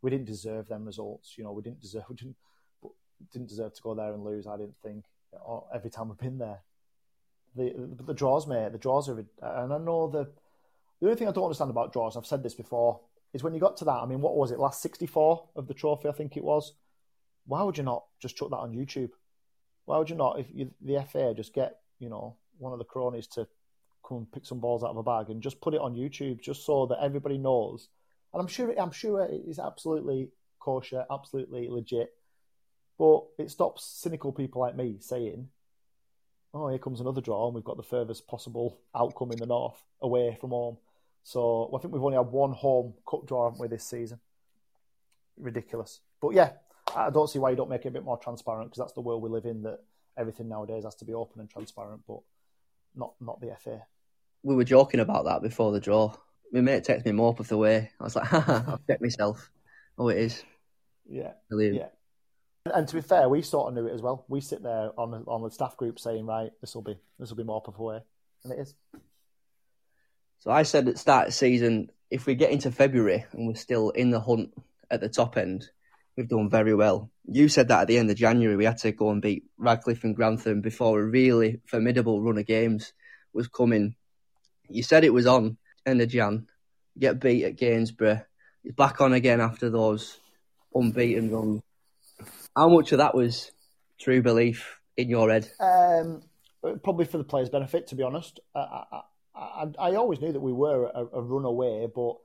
[0.00, 1.34] we didn't deserve them results.
[1.36, 2.36] You know, we didn't deserve we didn't
[3.32, 4.46] didn't deserve to go there and lose.
[4.46, 5.04] I didn't think
[5.74, 6.60] every time we've been there.
[7.54, 7.74] The
[8.06, 8.72] the, draws, mate.
[8.72, 10.30] The draws are, and I know the
[11.00, 12.16] the only thing I don't understand about draws.
[12.16, 13.00] I've said this before.
[13.32, 14.02] Is when you got to that.
[14.02, 14.58] I mean, what was it?
[14.58, 16.74] Last 64 of the trophy, I think it was.
[17.46, 19.10] Why would you not just chuck that on YouTube?
[19.84, 22.84] Why would you not, if you, the FA just get you know one of the
[22.84, 23.46] cronies to
[24.06, 26.40] come and pick some balls out of a bag and just put it on YouTube,
[26.40, 27.88] just so that everybody knows.
[28.32, 32.12] And I'm sure, I'm sure it is absolutely kosher, absolutely legit.
[32.98, 35.48] But it stops cynical people like me saying,
[36.54, 39.82] "Oh, here comes another draw, and we've got the furthest possible outcome in the north
[40.00, 40.78] away from home."
[41.24, 44.20] So I think we've only had one home cup draw, haven't we, this season?
[45.36, 46.00] Ridiculous.
[46.20, 46.52] But yeah,
[46.96, 49.00] I don't see why you don't make it a bit more transparent because that's the
[49.00, 49.62] world we live in.
[49.62, 49.80] That
[50.16, 52.20] everything nowadays has to be open and transparent, but
[52.94, 53.82] not not the FA.
[54.42, 56.14] We were joking about that before the draw.
[56.52, 57.90] My mate texted me more up of the way.
[57.98, 59.50] I was like, haha, I've checked myself.
[59.98, 60.42] Oh, it is.
[61.08, 61.32] Yeah.
[61.48, 61.76] Brilliant.
[61.76, 61.88] Yeah.
[62.74, 64.24] And to be fair, we sort of knew it as well.
[64.28, 67.30] We sit there on the, on the staff group saying, right, this will be this
[67.30, 68.00] will be Morpeth away,
[68.44, 68.74] and it is.
[70.38, 73.90] So I said at start of season, if we get into February and we're still
[73.90, 74.52] in the hunt
[74.90, 75.70] at the top end,
[76.16, 77.10] we've done very well.
[77.26, 80.04] You said that at the end of January we had to go and beat Radcliffe
[80.04, 82.92] and Grantham before a really formidable run of games
[83.32, 83.94] was coming.
[84.68, 86.48] You said it was on end of Jan.
[86.98, 88.24] Get beat at Gainsborough.
[88.64, 90.18] It's back on again after those
[90.74, 91.62] unbeaten runs.
[92.54, 93.50] How much of that was
[93.98, 95.50] true belief in your head?
[95.58, 96.22] Um,
[96.82, 98.40] probably for the players' benefit, to be honest.
[98.54, 99.00] I, I,
[99.34, 102.16] I, I always knew that we were a, a run away, but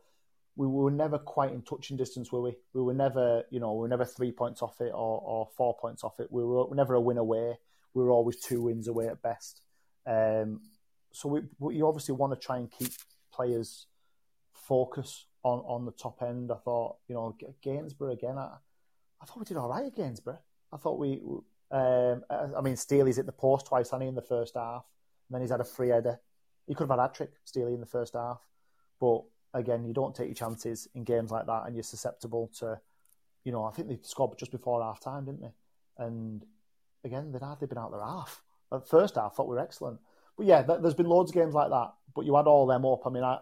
[0.58, 2.56] we were never quite in touching distance, were we?
[2.74, 5.78] We were never, you know, we were never three points off it or, or four
[5.80, 6.32] points off it.
[6.32, 7.60] We were never a win away.
[7.94, 9.62] We were always two wins away at best.
[10.08, 10.62] Um,
[11.14, 12.92] so we, we, you obviously want to try and keep
[13.32, 13.86] players
[14.52, 16.52] focus on, on the top end.
[16.52, 18.40] I thought, you know, Gainsborough again.
[18.40, 18.58] I,
[19.22, 20.40] I thought we did all right at Gainsborough.
[20.74, 21.22] I thought we,
[21.70, 24.86] um, I mean, Steely's hit the post twice, honey, in the first half,
[25.30, 26.20] and then he's had a free header.
[26.66, 28.42] He could have had a trick, Steely, in the first half,
[29.00, 29.22] but
[29.54, 32.80] again, you don't take your chances in games like that, and you're susceptible to,
[33.44, 35.54] you know, I think they scored just before half time, didn't they?
[35.98, 36.46] And
[37.04, 38.44] again, they'd hardly been out their half.
[38.72, 40.00] At first half, I thought we were excellent,
[40.38, 41.94] but yeah, there's been loads of games like that.
[42.16, 43.06] But you add all them up.
[43.06, 43.40] I mean, I,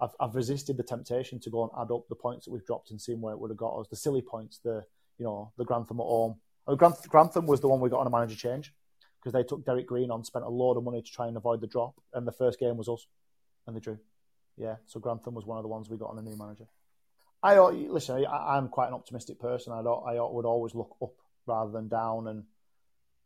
[0.00, 2.90] I've, I've resisted the temptation to go and add up the points that we've dropped
[2.90, 3.88] and seen where it would have got us.
[3.88, 4.84] The silly points, the
[5.18, 6.36] you know, the Grantham at home.
[6.66, 8.72] Oh, Grantham was the one we got on a manager change
[9.20, 11.60] because they took Derek Green on, spent a load of money to try and avoid
[11.60, 13.06] the drop, and the first game was us,
[13.66, 13.98] and they drew.
[14.56, 16.66] Yeah, so Grantham was one of the ones we got on a new manager.
[17.42, 18.24] I listen.
[18.24, 19.72] I, am quite an optimistic person.
[19.72, 19.80] I.
[19.80, 21.14] I would always look up
[21.46, 22.28] rather than down.
[22.28, 22.44] And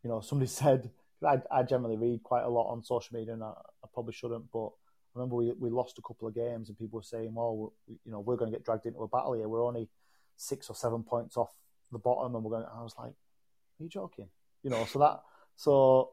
[0.02, 0.90] you know, somebody said
[1.24, 3.52] I, I generally read quite a lot on social media, and I,
[3.84, 4.50] I probably shouldn't.
[4.52, 7.72] But I remember we we lost a couple of games, and people were saying, "Well,
[7.86, 9.48] you know, we're going to get dragged into a battle here.
[9.48, 9.88] We're only
[10.36, 11.50] six or seven points off
[11.92, 14.28] the bottom, and we're going." I was like, "Are you joking?"
[14.62, 15.22] You know, so that
[15.56, 16.10] so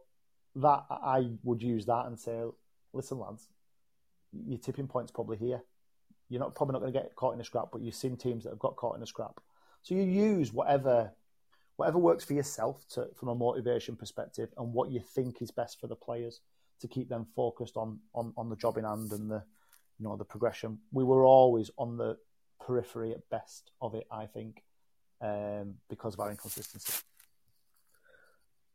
[0.55, 2.41] that I would use that and say,
[2.93, 3.47] "Listen, lads,
[4.47, 5.61] your tipping point's probably here.
[6.29, 8.43] You're not probably not going to get caught in a scrap, but you've seen teams
[8.43, 9.39] that have got caught in a scrap.
[9.83, 11.11] So you use whatever
[11.75, 15.79] whatever works for yourself to, from a motivation perspective and what you think is best
[15.79, 16.39] for the players
[16.79, 19.43] to keep them focused on, on, on the job in hand and the
[19.99, 20.79] you know the progression.
[20.91, 22.17] We were always on the
[22.65, 24.63] periphery at best of it, I think,
[25.21, 26.93] um, because of our inconsistency.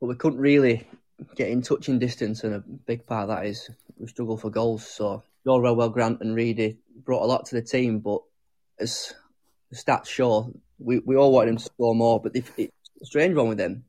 [0.00, 0.86] But we couldn't really
[1.34, 3.68] get in touching distance, and a big part of that is
[3.98, 4.86] we struggle for goals.
[4.86, 8.20] So Jorwell, Grant, and Reedy brought a lot to the team, but
[8.78, 9.14] as
[9.70, 12.20] the stats show, we, we all wanted them to score more.
[12.20, 13.84] But it's a strange one with them.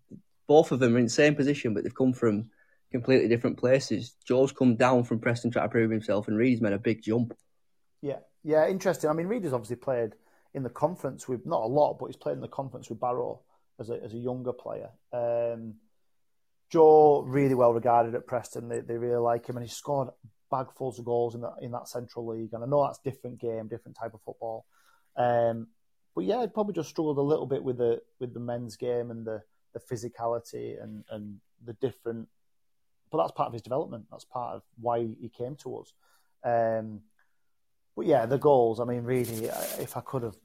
[0.48, 2.50] Both of them are in the same position, but they've come from
[2.92, 4.16] completely different places.
[4.26, 7.34] Joe's come down from Preston trying to prove himself, and Reed's made a big jump.
[8.02, 9.10] Yeah, yeah, interesting.
[9.10, 10.14] I mean, Reed has obviously played
[10.54, 13.42] in the conference with not a lot, but he's played in the conference with Barrow
[13.80, 14.90] as a as a younger player.
[15.14, 15.76] Um,
[16.72, 18.70] Joe really well regarded at Preston.
[18.70, 20.10] They, they really like him, and he scored
[20.52, 22.54] bagfuls of goals in that in that Central League.
[22.54, 24.66] And I know that's different game, different type of football.
[25.16, 25.68] Um,
[26.16, 29.12] but yeah, he probably just struggled a little bit with the with the men's game
[29.12, 29.42] and the
[29.74, 32.28] the physicality and and the different.
[33.12, 34.06] But that's part of his development.
[34.12, 35.94] That's part of why he came to us.
[36.44, 37.02] Um,
[37.96, 38.80] but yeah, the goals.
[38.80, 39.46] I mean, really,
[39.80, 40.38] if I could have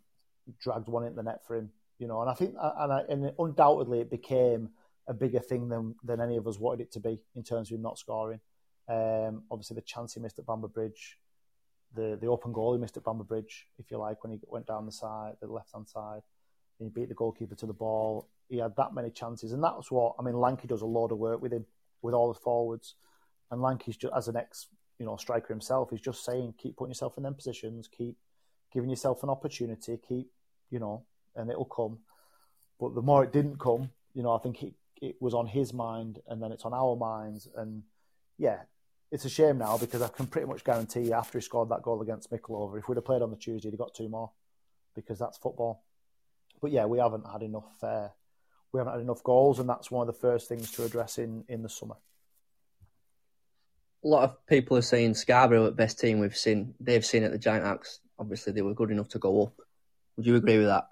[0.61, 3.33] dragged one into the net for him, you know, and I think, and, I, and
[3.39, 4.71] undoubtedly, it became
[5.07, 7.77] a bigger thing than than any of us wanted it to be in terms of
[7.77, 8.41] him not scoring.
[8.89, 11.19] Um, obviously, the chance he missed at Bamber Bridge,
[11.95, 14.67] the the open goal he missed at Bamber Bridge, if you like, when he went
[14.67, 16.23] down the side, the left hand side,
[16.79, 18.29] he beat the goalkeeper to the ball.
[18.49, 20.39] He had that many chances, and that's what I mean.
[20.39, 21.65] Lanky does a lot of work with him,
[22.03, 22.95] with all the forwards,
[23.51, 24.67] and Lanky's just as an ex,
[24.99, 28.17] you know, striker himself, he's just saying, keep putting yourself in them positions, keep
[28.73, 30.31] giving yourself an opportunity, keep,
[30.71, 31.05] you know,
[31.37, 31.99] and it'll come.
[32.79, 35.73] But the more it didn't come, you know, I think he, it was on his
[35.73, 37.49] mind, and then it's on our minds.
[37.57, 37.83] And
[38.39, 38.59] yeah,
[39.15, 41.83] it's a shame now because I can pretty much guarantee you after he scored that
[41.83, 44.33] goal against Mickleover, if we'd have played on the Tuesday, he'd have got two more
[44.97, 45.85] because that's football.
[46.61, 47.73] But yeah, we haven't had enough.
[47.81, 48.09] Uh,
[48.73, 51.45] we haven't had enough goals, and that's one of the first things to address in
[51.49, 51.95] in the summer.
[54.03, 56.75] A lot of people are saying Scarborough at best team we've seen.
[56.81, 58.01] They've seen at the Giant Axe.
[58.19, 59.55] Obviously, they were good enough to go up.
[60.17, 60.89] Would you agree with that?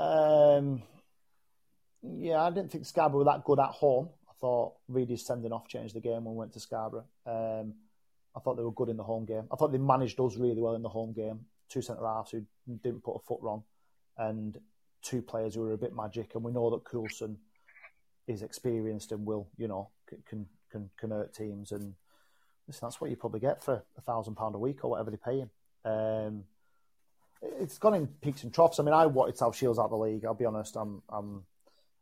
[0.00, 0.82] Um,
[2.02, 4.08] Yeah, I didn't think Scarborough were that good at home.
[4.34, 7.06] I thought Reedy's sending off changed the game when we went to Scarborough.
[7.26, 7.74] Um,
[8.36, 9.44] I thought they were good in the home game.
[9.52, 11.40] I thought they managed us really well in the home game.
[11.68, 12.44] Two centre halves who
[12.82, 13.62] didn't put a foot wrong,
[14.18, 14.58] and
[15.02, 16.34] two players who were a bit magic.
[16.34, 17.38] And we know that Coulson
[18.26, 19.90] is experienced and will, you know,
[20.26, 21.72] can can can hurt teams.
[21.72, 21.94] And
[22.66, 25.16] listen, that's what you probably get for a thousand pound a week or whatever they
[25.16, 25.50] pay him.
[25.84, 26.44] Um,
[27.60, 28.80] it's gone in peaks and troughs.
[28.80, 30.24] I mean, I wanted South Shields out of the league.
[30.24, 30.76] I'll be honest.
[30.76, 31.44] I'm, I'm,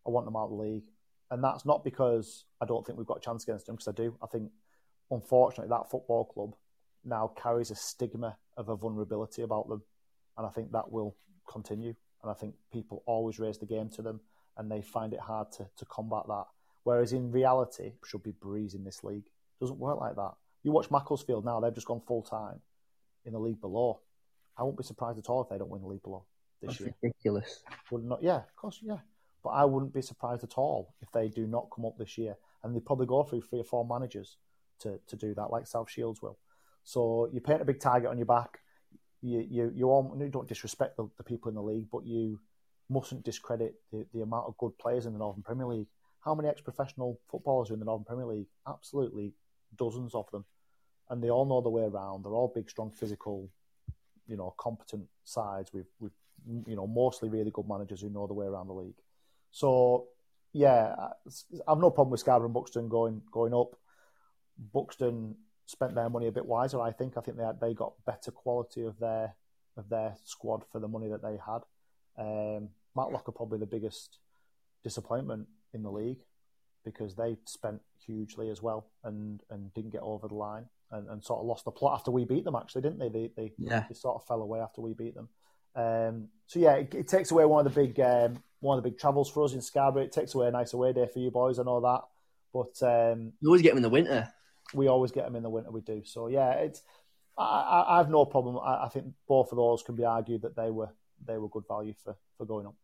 [0.06, 0.84] I want them out of the league,
[1.32, 3.76] and that's not because I don't think we've got a chance against them.
[3.76, 4.16] Because I do.
[4.22, 4.50] I think,
[5.10, 6.54] unfortunately, that football club
[7.04, 9.82] now carries a stigma of a vulnerability about them,
[10.36, 11.16] and I think that will
[11.50, 11.94] continue.
[12.22, 14.20] And I think people always raise the game to them,
[14.56, 16.44] and they find it hard to, to combat that.
[16.84, 19.26] Whereas in reality, should be breezing this league.
[19.26, 20.34] It doesn't work like that.
[20.62, 22.60] You watch Macclesfield now; they've just gone full time
[23.24, 24.00] in the league below
[24.56, 26.24] I won't be surprised at all if they don't win the league below
[26.60, 26.94] this That's year.
[27.02, 27.62] ridiculous.
[27.90, 28.98] Would not, yeah, of course, yeah.
[29.42, 32.36] But I wouldn't be surprised at all if they do not come up this year,
[32.62, 34.36] and they probably go through three or four managers
[34.80, 36.38] to, to do that, like South Shields will.
[36.84, 38.58] So you paint a big target on your back.
[39.20, 42.40] You you you, all, you don't disrespect the, the, people in the league, but you
[42.90, 45.86] mustn't discredit the, the amount of good players in the Northern Premier League.
[46.20, 48.48] How many ex-professional footballers are in the Northern Premier League?
[48.66, 49.34] Absolutely,
[49.76, 50.44] dozens of them,
[51.08, 52.24] and they all know the way around.
[52.24, 53.48] They're all big, strong, physical
[54.28, 56.12] you know competent sides with with
[56.66, 59.00] you know mostly really good managers who know the way around the league.
[59.52, 60.08] So
[60.52, 60.94] yeah,
[61.68, 63.76] I've no problem with Scarborough and Buxton going going up.
[64.72, 65.36] Buxton
[65.66, 67.16] spent their money a bit wiser, I think.
[67.16, 69.34] I think they had, they got better quality of their
[69.76, 71.62] of their squad for the money that they had.
[72.18, 74.18] Um, Matlock are probably the biggest
[74.84, 76.24] disappointment in the league
[76.84, 81.24] because they spent hugely as well and and didn't get over the line and, and
[81.24, 82.56] sort of lost the plot after we beat them.
[82.56, 83.08] Actually, didn't they?
[83.08, 83.84] They they, yeah.
[83.88, 85.28] they sort of fell away after we beat them.
[85.74, 88.90] Um, so yeah, it, it, takes away one of the big um, one of the
[88.90, 90.04] big travels for us in Scarborough.
[90.04, 91.58] It takes away a nice away day for you boys.
[91.58, 92.02] and all that,
[92.52, 94.32] but um, you always get them in the winter.
[94.74, 95.70] We always get them in the winter.
[95.70, 96.02] We do.
[96.04, 96.82] So yeah, it's
[97.38, 98.58] I, I have no problem.
[98.58, 100.90] I, I, think both of those can be argued that they were
[101.26, 102.74] they were good value for for going up.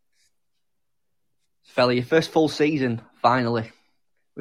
[1.64, 3.70] Fella, your first full season finally.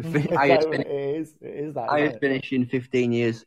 [0.02, 1.36] Highest it is.
[1.42, 1.90] It is that.
[1.90, 3.46] Highest finish in fifteen years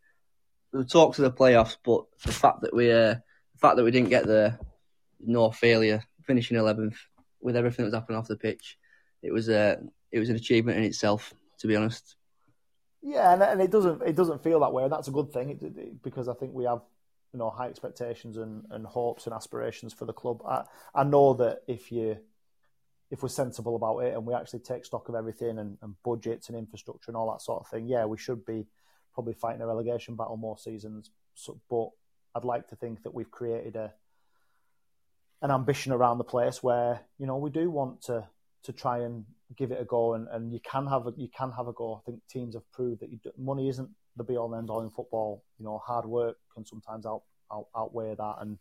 [0.73, 3.91] the talks to the playoffs, but the fact that we uh, the fact that we
[3.91, 4.59] didn't get the
[5.25, 6.97] no failure, finishing eleventh
[7.41, 8.79] with everything that was happening off the pitch,
[9.23, 9.79] it was a
[10.13, 12.17] it was an achievement in itself, to be honest.
[13.03, 15.51] Yeah, and, and it doesn't it doesn't feel that way, and that's a good thing
[15.51, 16.83] it, it, because I think we have
[17.33, 20.43] you know high expectations and, and hopes and aspirations for the club.
[20.47, 20.65] I,
[20.95, 22.19] I know that if you
[23.11, 26.49] if we're sensible about it and we actually take stock of everything and, and budgets
[26.49, 28.67] and infrastructure and all that sort of thing, yeah, we should be
[29.13, 31.11] probably fighting a relegation battle more seasons.
[31.35, 31.89] So, but
[32.35, 33.93] I'd like to think that we've created a
[35.43, 38.27] an ambition around the place where you know we do want to
[38.63, 39.25] to try and
[39.57, 41.95] give it a go, and, and you can have a you can have a go.
[41.95, 44.83] I think teams have proved that you, money isn't the be all and end all
[44.83, 45.43] in football.
[45.59, 47.23] You know, hard work can sometimes out,
[47.53, 48.59] out outweigh that, and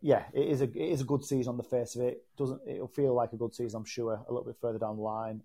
[0.00, 2.24] yeah, it is a it is a good season on the face of it.
[2.36, 3.78] Doesn't it'll feel like a good season?
[3.78, 5.42] I'm sure a little bit further down the line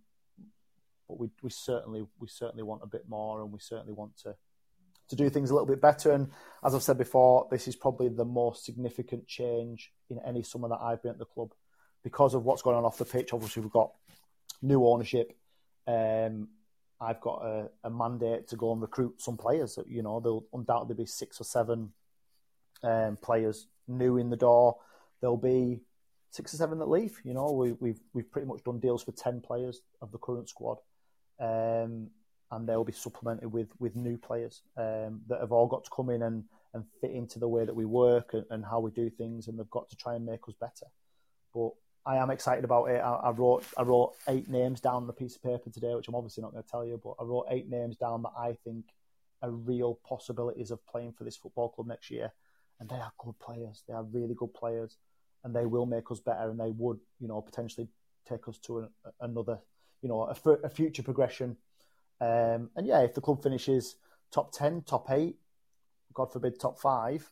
[1.08, 4.36] but we we certainly we certainly want a bit more, and we certainly want to
[5.10, 6.12] to do things a little bit better.
[6.12, 6.30] And
[6.64, 10.82] as I've said before, this is probably the most significant change in any summer that
[10.82, 11.54] I've been at the club
[12.04, 13.34] because of what's going on off the pitch.
[13.34, 13.92] Obviously, we've got
[14.62, 15.38] new ownership.
[15.88, 16.50] Um,
[17.00, 19.78] I've got a, a, mandate to go and recruit some players.
[19.88, 21.92] You know, there'll undoubtedly be six or seven
[22.84, 24.78] um, players new in the door.
[25.22, 25.82] There'll be
[26.32, 27.22] six or seven that leave.
[27.24, 30.50] You know, we, we've we've pretty much done deals for ten players of the current
[30.50, 30.78] squad
[31.40, 32.10] um,
[32.52, 36.10] and they'll be supplemented with with new players um, that have all got to come
[36.10, 36.44] in and,
[36.74, 39.60] and fit into the way that we work and, and, how we do things, and
[39.60, 40.86] they've got to try and make us better.
[41.54, 41.72] But
[42.06, 43.00] I am excited about it.
[43.00, 46.08] I, I, wrote I wrote eight names down on a piece of paper today, which
[46.08, 48.58] I'm obviously not going to tell you, but I wrote eight names down that I
[48.64, 48.86] think
[49.42, 52.32] are real possibilities of playing for this football club next year,
[52.80, 53.84] and they are good players.
[53.88, 54.98] They are really good players,
[55.44, 57.88] and they will make us better, and they would, you know, potentially
[58.28, 58.88] take us to
[59.22, 59.60] another
[60.02, 61.58] you know, a, a future progression.
[62.20, 63.96] Um, and yeah, if the club finishes
[64.32, 65.38] top 10, top eight,
[66.14, 67.30] God forbid, top five,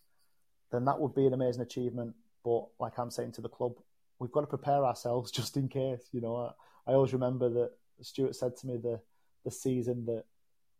[0.71, 2.15] then that would be an amazing achievement.
[2.43, 3.73] But like I'm saying to the club,
[4.19, 6.09] we've got to prepare ourselves just in case.
[6.11, 7.71] You know, I, I always remember that
[8.01, 9.01] Stuart said to me the
[9.43, 10.23] the season that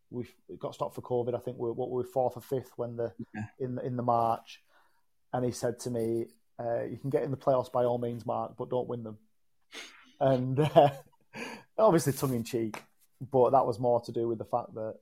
[0.10, 0.26] we
[0.60, 1.36] got stopped for COVID.
[1.36, 3.45] I think we what we were fourth or fifth when the yeah.
[3.60, 4.62] in in the March,
[5.34, 6.28] and he said to me,
[6.60, 9.18] uh, "You can get in the playoffs by all means, Mark, but don't win them."
[10.20, 10.89] And uh,
[11.78, 12.82] obviously tongue in cheek,
[13.32, 14.95] but that was more to do with the fact that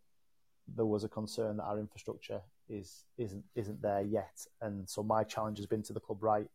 [0.76, 5.24] there was a concern that our infrastructure is isn't isn't there yet, and so my
[5.24, 6.24] challenge has been to the club.
[6.24, 6.49] Right,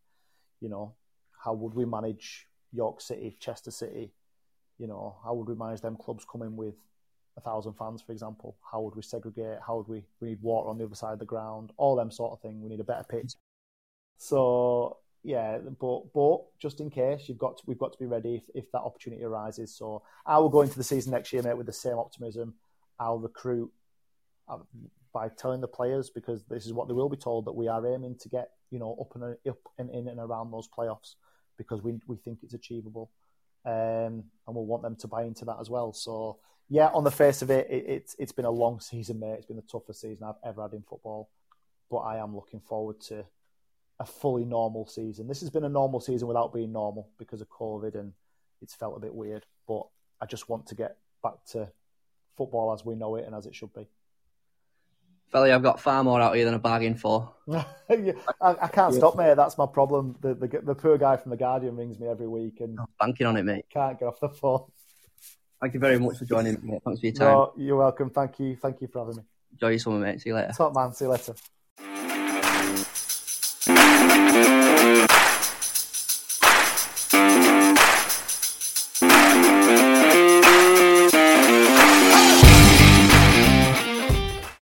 [0.60, 0.94] you know,
[1.44, 4.12] how would we manage York City, Chester City,
[4.78, 6.74] you know, how would we manage them clubs coming with
[7.36, 8.56] a thousand fans, for example?
[8.70, 9.58] How would we segregate?
[9.66, 11.72] How would we we need water on the other side of the ground?
[11.76, 12.62] All them sort of thing.
[12.62, 13.34] We need a better pitch.
[14.16, 18.36] So yeah, but but just in case, you've got to, we've got to be ready
[18.36, 19.74] if, if that opportunity arises.
[19.76, 22.54] So I will go into the season next year, mate, with the same optimism.
[23.00, 23.70] I'll recruit
[25.12, 27.86] by telling the players because this is what they will be told that we are
[27.86, 31.14] aiming to get you know up and up and in and around those playoffs
[31.56, 33.10] because we we think it's achievable,
[33.66, 35.92] um, and we'll want them to buy into that as well.
[35.92, 36.38] So
[36.68, 39.34] yeah, on the face of it, it, it's it's been a long season, mate.
[39.38, 41.28] It's been the toughest season I've ever had in football,
[41.90, 43.24] but I am looking forward to
[44.00, 45.26] a fully normal season.
[45.26, 48.12] This has been a normal season without being normal because of COVID, and
[48.62, 49.44] it's felt a bit weird.
[49.66, 49.86] But
[50.20, 51.70] I just want to get back to
[52.36, 53.86] football as we know it and as it should be.
[55.30, 57.34] Felly, I've got far more out here than a bargain for.
[57.50, 57.64] I,
[58.40, 59.36] I, can't stop, mate.
[59.36, 60.16] That's my problem.
[60.22, 63.26] The, the, the poor guy from the Guardian rings me every week and oh, banking
[63.26, 63.66] on it, mate.
[63.68, 64.64] Can't get off the phone.
[65.60, 66.82] Thank you very much for joining me, mate.
[66.82, 67.26] Thanks for your time.
[67.26, 68.08] No, you're welcome.
[68.08, 68.56] Thank you.
[68.56, 69.22] Thank you for having me.
[69.52, 70.20] Enjoy your summer, mate.
[70.22, 70.52] See you later.
[70.56, 70.94] Top man.
[70.94, 71.34] See you later.
[74.18, 74.47] Thank you.